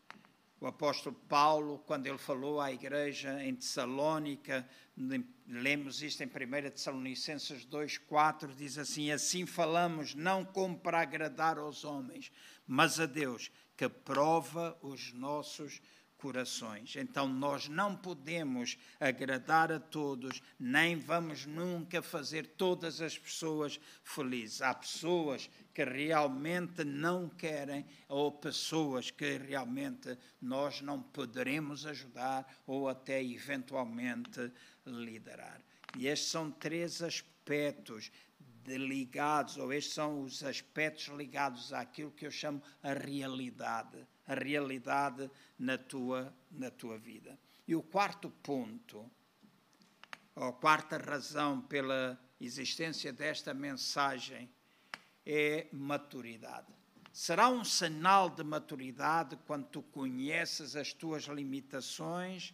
O 0.65 0.67
apóstolo 0.67 1.15
Paulo, 1.29 1.79
quando 1.81 2.07
ele 2.07 2.17
falou 2.17 2.59
à 2.59 2.73
igreja 2.73 3.45
em 3.45 3.55
Tessalónica, 3.55 4.67
lemos 5.47 6.03
isto 6.03 6.23
em 6.23 6.27
1 6.27 6.71
Tessalonicenses 6.71 7.67
2, 7.67 7.99
4, 7.99 8.55
diz 8.55 8.79
assim: 8.79 9.11
Assim 9.11 9.45
falamos, 9.45 10.15
não 10.15 10.43
como 10.43 10.79
para 10.79 11.03
agradar 11.03 11.59
aos 11.59 11.85
homens, 11.85 12.33
mas 12.67 12.99
a 12.99 13.05
Deus, 13.05 13.53
que 13.77 13.87
prova 13.91 14.75
os 14.81 15.13
nossos 15.13 15.83
corações. 15.83 15.93
Então 16.97 17.29
nós 17.29 17.69
não 17.69 17.95
podemos 17.95 18.79
agradar 18.99 19.71
a 19.71 19.79
todos, 19.79 20.41
nem 20.59 20.97
vamos 20.97 21.45
nunca 21.45 22.01
fazer 22.01 22.47
todas 22.57 23.01
as 23.01 23.19
pessoas 23.19 23.79
felizes. 24.03 24.63
Há 24.63 24.73
pessoas 24.73 25.51
que 25.75 25.85
realmente 25.85 26.83
não 26.83 27.29
querem 27.29 27.85
ou 28.09 28.33
pessoas 28.33 29.11
que 29.11 29.37
realmente 29.37 30.17
nós 30.41 30.81
não 30.81 31.03
poderemos 31.03 31.85
ajudar 31.85 32.63
ou 32.67 32.89
até 32.89 33.23
eventualmente 33.23 34.51
liderar. 34.87 35.61
E 35.99 36.07
estes 36.07 36.31
são 36.31 36.51
três 36.51 37.03
aspectos 37.03 38.11
ligados, 38.67 39.59
ou 39.59 39.73
estes 39.73 39.93
são 39.93 40.23
os 40.23 40.43
aspectos 40.43 41.09
ligados 41.09 41.73
àquilo 41.73 42.11
que 42.11 42.27
eu 42.27 42.31
chamo 42.31 42.63
a 42.83 42.95
realidade 42.95 44.07
a 44.27 44.35
realidade 44.35 45.31
na 45.59 45.77
tua, 45.77 46.35
na 46.51 46.71
tua 46.71 46.99
vida. 46.99 47.39
E 47.67 47.75
o 47.75 47.83
quarto 47.83 48.31
ponto, 48.31 49.11
ou 50.35 50.45
a 50.45 50.53
quarta 50.53 50.99
razão 50.99 51.61
pela 51.61 52.21
existência 52.41 53.13
desta 53.13 53.55
mensagem 53.55 54.51
é 55.25 55.69
maturidade. 55.73 56.73
Será 57.13 57.49
um 57.49 57.65
sinal 57.65 58.29
de 58.29 58.43
maturidade 58.43 59.39
quando 59.47 59.67
tu 59.67 59.83
conheces 59.83 60.75
as 60.75 60.93
tuas 60.93 61.25
limitações 61.25 62.53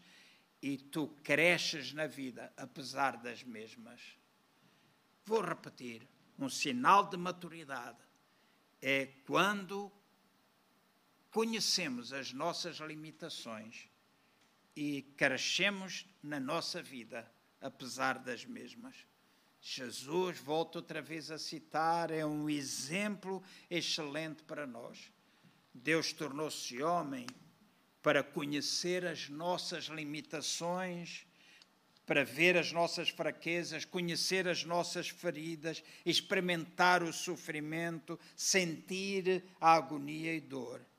e 0.63 0.77
tu 0.77 1.09
cresces 1.25 1.95
na 1.95 2.07
vida, 2.07 2.53
apesar 2.57 3.17
das 3.17 3.43
mesmas. 3.43 4.19
Vou 5.25 5.41
repetir: 5.41 6.07
um 6.39 6.49
sinal 6.49 7.09
de 7.09 7.17
maturidade 7.17 8.03
é 8.83 9.07
quando 9.27 9.91
conhecemos 11.31 12.13
as 12.13 12.33
nossas 12.33 12.79
limitações 12.79 13.89
e 14.75 15.03
crescemos 15.17 16.07
na 16.23 16.41
nossa 16.41 16.83
vida, 16.83 17.31
apesar 17.61 18.19
das 18.19 18.45
mesmas. 18.45 18.97
Jesus, 19.61 20.39
volto 20.39 20.77
outra 20.77 21.01
vez 21.01 21.31
a 21.31 21.39
citar, 21.39 22.11
é 22.11 22.25
um 22.25 22.49
exemplo 22.49 23.43
excelente 23.71 24.43
para 24.43 24.67
nós. 24.67 25.13
Deus 25.73 26.13
tornou-se 26.13 26.83
homem 26.83 27.27
para 28.03 28.25
conhecer 28.25 29.07
as 29.07 29.29
nossas 29.29 29.85
limitações, 29.85 31.27
para 32.07 32.25
ver 32.25 32.57
as 32.57 32.73
nossas 32.73 33.11
fraquezas, 33.11 33.85
conhecer 33.85 34.49
as 34.49 34.65
nossas 34.65 35.11
feridas, 35.11 35.85
experimentar 36.05 37.03
o 37.03 37.13
sofrimento, 37.13 38.19
sentir 38.35 39.45
a 39.61 39.75
agonia 39.75 40.35
e 40.35 40.41
dor 40.41 40.90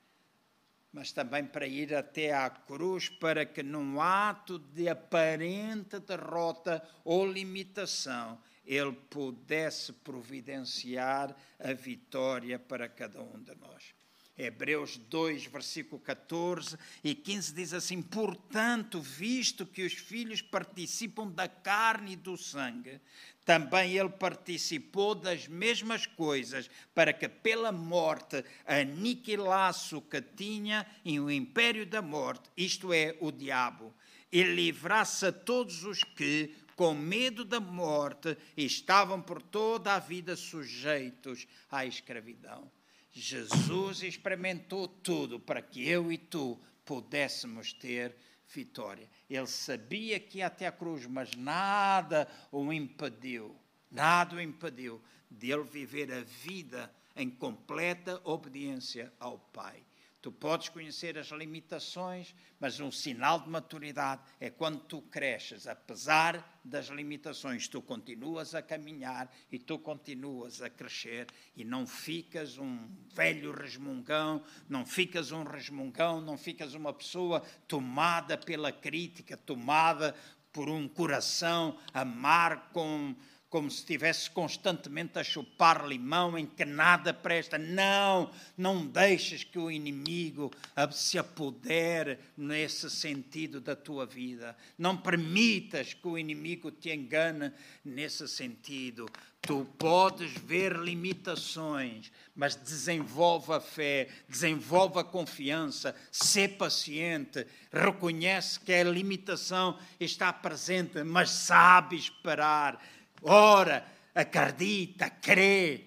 mas 0.92 1.12
também 1.12 1.46
para 1.46 1.66
ir 1.66 1.94
até 1.96 2.34
à 2.34 2.50
cruz, 2.50 3.08
para 3.08 3.46
que 3.46 3.64
num 3.64 4.02
ato 4.02 4.60
de 4.60 4.89
aparente 4.89 6.00
derrota 6.00 6.84
ou 7.04 7.26
limitação, 7.26 8.38
ele 8.66 8.92
pudesse 9.10 9.94
providenciar 9.94 11.36
a 11.60 11.74
vitória 11.74 12.60
para 12.60 12.89
cada 12.89 13.22
um 13.22 13.42
de 13.42 13.56
nós. 13.56 13.94
Hebreus 14.38 14.98
2, 14.98 15.46
versículo 15.46 16.02
14 16.02 16.78
e 17.04 17.14
15 17.14 17.54
diz 17.54 17.74
assim: 17.74 18.02
Portanto, 18.02 19.02
visto 19.02 19.66
que 19.66 19.84
os 19.84 19.94
filhos 19.94 20.42
participam 20.42 21.28
da 21.28 21.48
carne 21.48 22.14
e 22.14 22.16
do 22.16 22.38
sangue, 22.38 23.00
também 23.44 23.98
ele 23.98 24.10
participou 24.10 25.14
das 25.14 25.48
mesmas 25.48 26.06
coisas, 26.06 26.70
para 26.94 27.12
que 27.12 27.28
pela 27.28 27.72
morte 27.72 28.44
aniquilasse 28.66 29.96
o 29.96 30.02
que 30.02 30.22
tinha 30.22 30.86
em 31.04 31.20
o 31.20 31.30
império 31.30 31.86
da 31.86 32.02
morte, 32.02 32.50
isto 32.56 32.94
é, 32.94 33.16
o 33.20 33.32
diabo, 33.32 33.94
e 34.32 34.44
livrasse 34.44 35.26
a 35.26 35.32
todos 35.32 35.84
os 35.84 36.04
que, 36.04 36.56
com 36.76 36.94
medo 36.94 37.44
da 37.44 37.60
morte, 37.60 38.38
estavam 38.56 39.22
por 39.22 39.42
toda 39.42 39.94
a 39.94 40.00
vida 40.00 40.36
sujeitos 40.36 41.46
à 41.70 41.86
escravidão. 41.86 42.72
Jesus 43.12 44.03
experimentou 44.03 44.88
tudo 44.88 45.39
para 45.39 45.62
que 45.62 45.88
eu 45.88 46.12
e 46.12 46.18
tu 46.18 46.59
pudéssemos 46.86 47.74
ter 47.74 48.16
vitória. 48.47 49.09
Ele 49.30 49.47
sabia 49.47 50.20
que 50.20 50.39
ia 50.39 50.47
até 50.47 50.68
a 50.68 50.72
cruz, 50.72 51.05
mas 51.05 51.36
nada 51.36 52.28
o 52.51 52.72
impediu, 52.72 53.55
nada 53.89 54.36
o 54.36 54.41
impediu 54.41 55.01
de 55.30 55.51
ele 55.51 55.64
viver 55.64 56.12
a 56.12 56.22
vida 56.22 56.93
em 57.16 57.30
completa 57.30 58.22
obediência 58.24 59.12
ao 59.20 59.38
Pai. 59.38 59.84
Tu 60.22 60.32
podes 60.32 60.70
conhecer 60.70 61.18
as 61.18 61.30
limitações, 61.30 62.36
mas 62.60 62.80
um 62.80 62.92
sinal 62.92 63.40
de 63.40 63.50
maturidade 63.50 64.22
é 64.40 64.52
quando 64.52 64.80
tu 64.80 65.02
cresces, 65.02 65.66
apesar 65.66 66.60
das 66.64 66.90
limitações, 66.90 67.68
tu 67.68 67.82
continuas 67.82 68.54
a 68.54 68.62
caminhar 68.62 69.34
e 69.52 69.58
tu 69.58 69.80
continuas 69.80 70.62
a 70.62 70.70
crescer 70.70 71.26
e 71.56 71.66
não 71.66 71.88
ficas 71.88 72.60
um 72.60 72.88
velho 73.16 73.52
resmungão, 73.52 74.44
não 74.70 74.86
ficas 74.86 75.32
um 75.32 75.44
resmungão, 75.44 76.22
não 76.22 76.38
ficas 76.38 76.76
uma 76.76 76.94
pessoa 76.94 77.42
tomada 77.68 78.38
pela 78.38 78.72
crítica, 78.72 79.36
tomada 79.36 80.16
por 80.54 80.70
um 80.70 80.88
coração 80.88 81.80
amar 81.94 82.70
com 82.72 83.16
como 83.52 83.70
se 83.70 83.80
estivesse 83.80 84.30
constantemente 84.32 85.20
a 85.20 85.24
chupar 85.26 85.86
limão 85.86 86.38
em 86.38 86.45
que 86.45 86.64
nada 86.64 87.14
presta. 87.14 87.58
Não, 87.58 88.32
não 88.58 88.88
deixes 88.88 89.43
que 89.43 89.60
o 89.60 89.70
inimigo 89.70 90.49
se 90.93 91.20
apodere 91.20 92.18
nesse 92.38 92.89
sentido 92.89 93.60
da 93.60 93.76
tua 93.76 94.06
vida. 94.06 94.56
Não 94.78 94.95
permitas 94.95 95.93
que 95.93 96.08
o 96.08 96.18
inimigo 96.18 96.72
te 96.72 96.91
engane 96.91 97.52
nesse 97.84 98.26
sentido. 98.26 99.06
Tu 99.41 99.66
podes 99.78 100.32
ver 100.32 100.78
limitações, 100.78 102.10
mas 102.34 102.56
desenvolva 102.56 103.58
a 103.58 103.60
fé, 103.60 104.08
desenvolva 104.30 105.02
a 105.02 105.04
confiança, 105.04 105.93
sê 106.10 106.47
paciente, 106.47 107.45
reconhece 107.74 108.60
que 108.60 108.72
a 108.72 108.84
limitação 108.84 109.78
está 109.99 110.32
presente, 110.32 111.04
mas 111.04 111.32
sabe 111.32 111.97
esperar 111.97 112.80
ora, 113.22 113.86
acredita, 114.14 115.10
crê, 115.10 115.86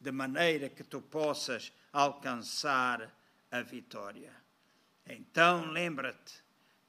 de 0.00 0.12
maneira 0.12 0.68
que 0.68 0.84
tu 0.84 1.00
possas 1.00 1.72
alcançar 1.92 3.10
a 3.50 3.62
vitória. 3.62 4.32
Então 5.06 5.66
lembra-te, 5.70 6.42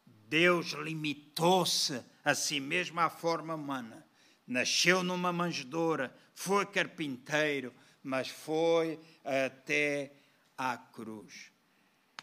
Deus 0.06 0.72
limitou-se 0.72 2.04
a 2.24 2.34
si 2.34 2.60
mesmo 2.60 3.00
à 3.00 3.10
forma 3.10 3.56
humana. 3.56 4.06
Nasceu 4.48 5.04
numa 5.04 5.32
manjedoura, 5.32 6.16
foi 6.34 6.66
carpinteiro, 6.66 7.74
mas 8.04 8.28
foi 8.28 9.00
até 9.24 10.14
à 10.58 10.78
cruz. 10.78 11.52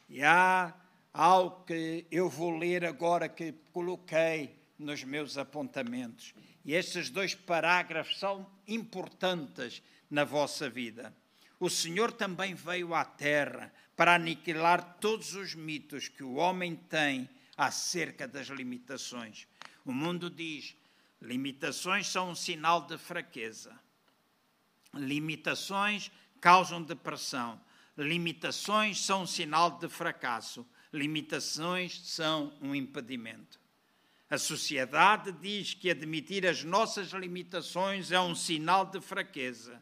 E 0.08 0.22
há 0.22 0.74
algo 1.12 1.64
que 1.64 2.06
eu 2.10 2.28
vou 2.28 2.56
ler 2.56 2.84
agora 2.84 3.28
que 3.28 3.52
coloquei 3.72 4.56
nos 4.78 5.04
meus 5.04 5.38
apontamentos. 5.38 6.34
E 6.64 6.74
estes 6.74 7.10
dois 7.10 7.34
parágrafos 7.34 8.18
são 8.18 8.48
importantes 8.66 9.82
na 10.10 10.24
vossa 10.24 10.70
vida. 10.70 11.14
O 11.58 11.70
Senhor 11.70 12.12
também 12.12 12.54
veio 12.54 12.94
à 12.94 13.04
terra 13.04 13.72
para 13.96 14.14
aniquilar 14.14 14.98
todos 15.00 15.34
os 15.34 15.54
mitos 15.54 16.08
que 16.08 16.22
o 16.22 16.34
homem 16.34 16.74
tem 16.74 17.28
acerca 17.56 18.26
das 18.26 18.48
limitações. 18.48 19.46
O 19.84 19.92
mundo 19.92 20.28
diz: 20.28 20.76
limitações 21.20 22.08
são 22.08 22.30
um 22.30 22.34
sinal 22.34 22.86
de 22.86 22.98
fraqueza. 22.98 23.78
Limitações 24.94 26.10
causam 26.40 26.82
depressão. 26.82 27.60
Limitações 27.96 29.00
são 29.00 29.22
um 29.22 29.26
sinal 29.26 29.78
de 29.78 29.88
fracasso. 29.88 30.66
Limitações 30.92 32.00
são 32.08 32.52
um 32.60 32.74
impedimento. 32.74 33.61
A 34.32 34.38
sociedade 34.38 35.30
diz 35.30 35.74
que 35.74 35.90
admitir 35.90 36.46
as 36.46 36.64
nossas 36.64 37.10
limitações 37.10 38.10
é 38.10 38.18
um 38.18 38.34
sinal 38.34 38.86
de 38.86 38.98
fraqueza, 38.98 39.78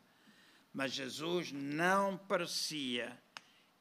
mas 0.74 0.90
Jesus 0.90 1.53
não 1.53 2.16
parecia 2.16 3.16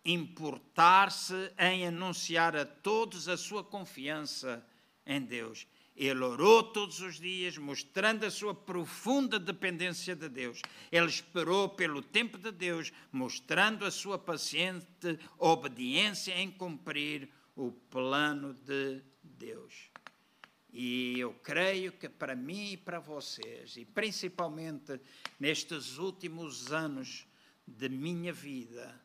importar-se 0.05 1.51
em 1.57 1.87
anunciar 1.87 2.55
a 2.55 2.65
todos 2.65 3.27
a 3.27 3.35
sua 3.35 3.63
confiança 3.63 4.63
em 5.07 5.19
Deus. 5.19 5.65
Ele 5.95 6.23
orou 6.23 6.61
todos 6.61 6.99
os 6.99 7.19
dias, 7.19 7.57
mostrando 7.57 8.23
a 8.23 8.29
sua 8.29 8.53
profunda 8.53 9.39
dependência 9.39 10.15
de 10.15 10.29
Deus. 10.29 10.61
Ele 10.91 11.07
esperou 11.07 11.69
pelo 11.69 12.03
tempo 12.03 12.37
de 12.37 12.51
Deus, 12.51 12.93
mostrando 13.11 13.85
a 13.85 13.89
sua 13.89 14.19
paciente 14.19 15.17
obediência 15.39 16.39
em 16.39 16.51
cumprir 16.51 17.27
o 17.55 17.71
plano 17.71 18.53
de 18.53 19.01
Deus. 19.23 19.88
E 20.71 21.19
eu 21.19 21.33
creio 21.33 21.91
que 21.91 22.07
para 22.07 22.35
mim 22.35 22.73
e 22.73 22.77
para 22.77 22.99
vocês, 22.99 23.75
e 23.75 23.85
principalmente 23.85 24.99
nestes 25.39 25.97
últimos 25.97 26.71
anos 26.71 27.25
de 27.65 27.89
minha 27.89 28.31
vida, 28.31 28.99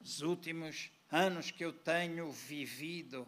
os 0.00 0.20
últimos 0.20 0.90
anos 1.10 1.50
que 1.50 1.64
eu 1.64 1.72
tenho 1.72 2.30
vivido, 2.30 3.26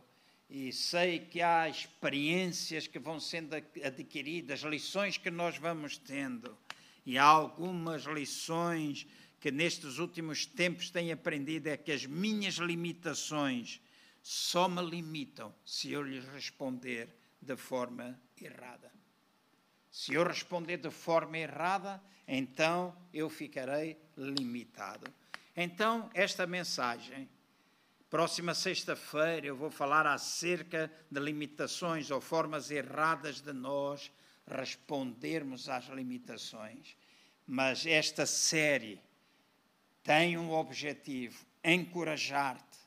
e 0.50 0.72
sei 0.72 1.20
que 1.20 1.40
há 1.40 1.68
experiências 1.68 2.86
que 2.86 2.98
vão 2.98 3.20
sendo 3.20 3.54
adquiridas, 3.54 4.60
lições 4.60 5.16
que 5.16 5.30
nós 5.30 5.56
vamos 5.56 5.96
tendo, 5.96 6.56
e 7.06 7.16
há 7.16 7.24
algumas 7.24 8.04
lições 8.04 9.06
que 9.40 9.50
nestes 9.50 9.98
últimos 9.98 10.46
tempos 10.46 10.90
tenho 10.90 11.14
aprendido 11.14 11.68
é 11.68 11.76
que 11.76 11.90
as 11.90 12.06
minhas 12.06 12.56
limitações 12.56 13.80
só 14.22 14.68
me 14.68 14.82
limitam 14.82 15.52
se 15.64 15.90
eu 15.90 16.02
lhes 16.02 16.24
responder 16.28 17.21
de 17.42 17.56
forma 17.56 18.18
errada. 18.40 18.90
Se 19.90 20.14
eu 20.14 20.24
responder 20.24 20.78
de 20.78 20.90
forma 20.90 21.36
errada, 21.36 22.02
então 22.26 22.96
eu 23.12 23.28
ficarei 23.28 24.00
limitado. 24.16 25.12
Então, 25.54 26.08
esta 26.14 26.46
mensagem, 26.46 27.28
próxima 28.08 28.54
sexta-feira, 28.54 29.46
eu 29.46 29.56
vou 29.56 29.70
falar 29.70 30.06
acerca 30.06 30.90
de 31.10 31.20
limitações 31.20 32.10
ou 32.10 32.20
formas 32.20 32.70
erradas 32.70 33.40
de 33.40 33.52
nós 33.52 34.10
respondermos 34.46 35.68
às 35.68 35.86
limitações. 35.86 36.96
Mas 37.46 37.84
esta 37.84 38.24
série 38.24 38.98
tem 40.02 40.38
um 40.38 40.52
objetivo: 40.52 41.44
encorajar-te, 41.62 42.78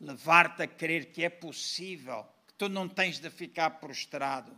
levar-te 0.00 0.62
a 0.62 0.66
crer 0.66 1.12
que 1.12 1.24
é 1.24 1.28
possível 1.28 2.26
tu 2.62 2.68
não 2.68 2.88
tens 2.88 3.18
de 3.18 3.28
ficar 3.28 3.70
prostrado. 3.70 4.56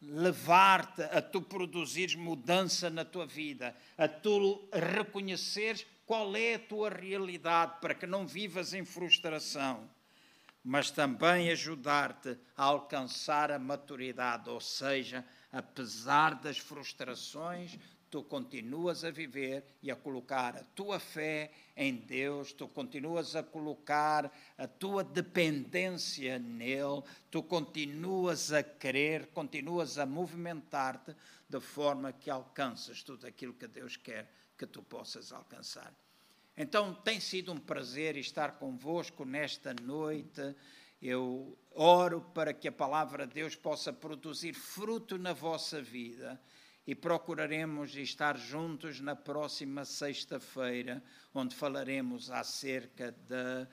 Levar-te 0.00 1.02
a 1.02 1.20
tu 1.20 1.42
produzires 1.42 2.14
mudança 2.14 2.88
na 2.88 3.04
tua 3.04 3.26
vida, 3.26 3.76
a 3.98 4.08
tu 4.08 4.66
reconheceres 4.72 5.84
qual 6.06 6.34
é 6.34 6.54
a 6.54 6.58
tua 6.58 6.88
realidade 6.88 7.74
para 7.82 7.94
que 7.94 8.06
não 8.06 8.26
vivas 8.26 8.72
em 8.72 8.82
frustração, 8.82 9.90
mas 10.64 10.90
também 10.90 11.50
ajudar-te 11.50 12.38
a 12.56 12.64
alcançar 12.64 13.52
a 13.52 13.58
maturidade, 13.58 14.48
ou 14.48 14.60
seja, 14.60 15.22
apesar 15.52 16.34
das 16.36 16.56
frustrações, 16.56 17.78
tu 18.10 18.22
continuas 18.22 19.04
a 19.04 19.10
viver 19.10 19.64
e 19.82 19.90
a 19.90 19.96
colocar 19.96 20.56
a 20.56 20.64
tua 20.74 20.98
fé 20.98 21.50
em 21.76 21.94
Deus, 21.94 22.52
tu 22.52 22.66
continuas 22.68 23.36
a 23.36 23.42
colocar 23.42 24.32
a 24.56 24.66
tua 24.66 25.04
dependência 25.04 26.38
nele, 26.38 27.02
tu 27.30 27.42
continuas 27.42 28.52
a 28.52 28.62
crer, 28.62 29.26
continuas 29.28 29.98
a 29.98 30.06
movimentar-te 30.06 31.14
de 31.48 31.60
forma 31.60 32.12
que 32.12 32.30
alcanças 32.30 33.02
tudo 33.02 33.26
aquilo 33.26 33.54
que 33.54 33.66
Deus 33.66 33.96
quer 33.96 34.30
que 34.56 34.66
tu 34.66 34.82
possas 34.82 35.32
alcançar. 35.32 35.94
Então, 36.56 36.92
tem 36.92 37.20
sido 37.20 37.52
um 37.52 37.58
prazer 37.58 38.16
estar 38.16 38.58
convosco 38.58 39.24
nesta 39.24 39.72
noite. 39.72 40.56
Eu 41.00 41.56
oro 41.70 42.20
para 42.34 42.52
que 42.52 42.66
a 42.66 42.72
palavra 42.72 43.24
de 43.26 43.34
Deus 43.34 43.54
possa 43.54 43.92
produzir 43.92 44.54
fruto 44.54 45.16
na 45.16 45.32
vossa 45.32 45.80
vida 45.80 46.40
e 46.88 46.94
procuraremos 46.94 47.94
estar 47.94 48.38
juntos 48.38 48.98
na 48.98 49.14
próxima 49.14 49.84
sexta-feira, 49.84 51.04
onde 51.34 51.54
falaremos 51.54 52.30
acerca 52.30 53.12
da 53.12 53.68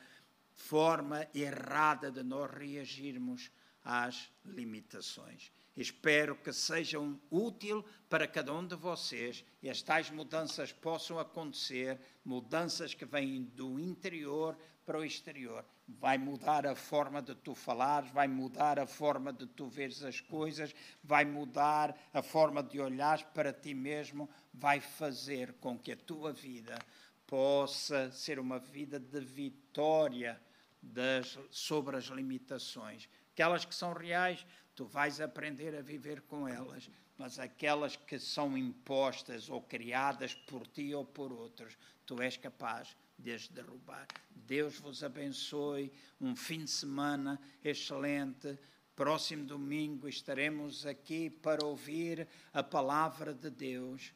forma 0.54 1.26
errada 1.34 2.12
de 2.12 2.22
nós 2.22 2.52
reagirmos 2.52 3.50
às 3.82 4.30
limitações. 4.44 5.50
Espero 5.78 6.36
que 6.36 6.52
sejam 6.52 7.18
útil 7.32 7.86
para 8.10 8.28
cada 8.28 8.54
um 8.54 8.68
de 8.68 8.76
vocês 8.76 9.46
e 9.64 9.70
as 9.70 9.82
tais 9.82 10.10
mudanças 10.10 10.74
possam 10.74 11.18
acontecer, 11.18 11.98
mudanças 12.26 12.94
que 12.94 13.06
vêm 13.06 13.44
do 13.44 13.80
interior 13.80 14.58
para 14.86 15.00
o 15.00 15.06
exterior 15.06 15.64
vai 15.88 16.18
mudar 16.18 16.66
a 16.66 16.76
forma 16.76 17.22
de 17.22 17.36
tu 17.36 17.54
falares, 17.54 18.10
vai 18.12 18.28
mudar 18.28 18.80
a 18.80 18.88
forma 18.88 19.32
de 19.32 19.46
tu 19.46 19.68
veres 19.68 20.04
as 20.04 20.20
coisas, 20.20 20.74
vai 21.04 21.26
mudar 21.26 21.96
a 22.14 22.22
forma 22.22 22.64
de 22.64 22.80
olhares 22.80 23.24
para 23.34 23.54
ti 23.54 23.74
mesmo, 23.74 24.30
vai 24.54 24.80
fazer 24.80 25.54
com 25.54 25.78
que 25.78 25.92
a 25.92 25.98
tua 25.98 26.34
vida 26.34 26.78
possa 27.28 28.12
ser 28.12 28.40
uma 28.40 28.60
vida 28.60 29.00
de 29.00 29.20
vitória 29.20 30.42
das, 30.82 31.38
sobre 31.52 31.98
as 31.98 32.06
limitações. 32.06 33.08
Aquelas 33.34 33.66
que 33.66 33.76
são 33.76 33.94
reais, 33.94 34.46
tu 34.76 34.86
vais 34.86 35.22
aprender 35.22 35.76
a 35.76 35.82
viver 35.82 36.22
com 36.22 36.48
elas, 36.48 36.90
mas 37.18 37.40
aquelas 37.40 37.96
que 37.96 38.20
são 38.20 38.58
impostas 38.58 39.50
ou 39.50 39.62
criadas 39.62 40.34
por 40.34 40.66
ti 40.68 40.94
ou 40.94 41.06
por 41.06 41.32
outros, 41.32 41.78
tu 42.06 42.22
és 42.22 42.38
capaz 42.38 42.96
de 43.18 43.34
as 43.34 43.48
derrubar. 43.48 44.08
Deus 44.30 44.80
vos 44.80 45.04
abençoe. 45.04 45.92
Um 46.20 46.36
fim 46.36 46.66
de 46.66 46.72
semana 46.72 47.40
excelente. 47.64 48.58
Próximo 48.96 49.44
domingo 49.44 50.08
estaremos 50.08 50.86
aqui 50.86 51.30
para 51.30 51.66
ouvir 51.66 52.28
a 52.54 52.64
palavra 52.64 53.34
de 53.34 53.50
Deus 53.50 54.14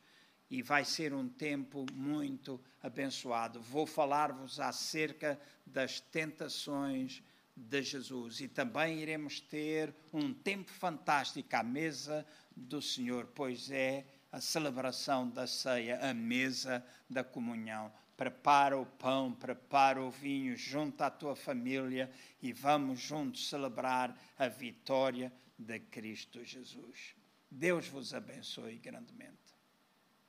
e 0.50 0.62
vai 0.62 0.86
ser 0.86 1.14
um 1.14 1.28
tempo 1.28 1.86
muito 1.94 2.60
abençoado. 2.82 3.62
Vou 3.62 3.86
falar-vos 3.86 4.60
acerca 4.60 5.40
das 5.66 6.00
tentações 6.00 7.22
de 7.56 7.84
Jesus 7.84 8.40
e 8.40 8.48
também 8.48 9.00
iremos 9.00 9.40
ter 9.40 9.94
um 10.14 10.34
tempo 10.34 10.72
fantástico 10.72 11.56
à 11.56 11.62
mesa 11.62 12.26
do 12.56 12.82
Senhor, 12.82 13.28
pois 13.36 13.70
é 13.70 14.06
a 14.32 14.40
celebração 14.40 15.30
da 15.30 15.46
ceia, 15.46 16.00
a 16.10 16.14
mesa 16.14 16.86
da 17.10 17.24
comunhão 17.24 17.92
prepara 18.20 18.78
o 18.78 18.86
pão, 18.86 19.32
prepara 19.32 20.04
o 20.04 20.12
vinho, 20.12 20.54
junta 20.58 21.06
a 21.06 21.10
tua 21.10 21.38
família 21.38 22.12
e 22.42 22.52
vamos 22.52 23.00
juntos 23.00 23.48
celebrar 23.48 24.14
a 24.38 24.50
vitória 24.50 25.32
de 25.58 25.80
Cristo 25.80 26.44
Jesus. 26.44 27.16
Deus 27.50 27.88
vos 27.88 28.14
abençoe 28.14 28.78
grandemente. 28.78 29.49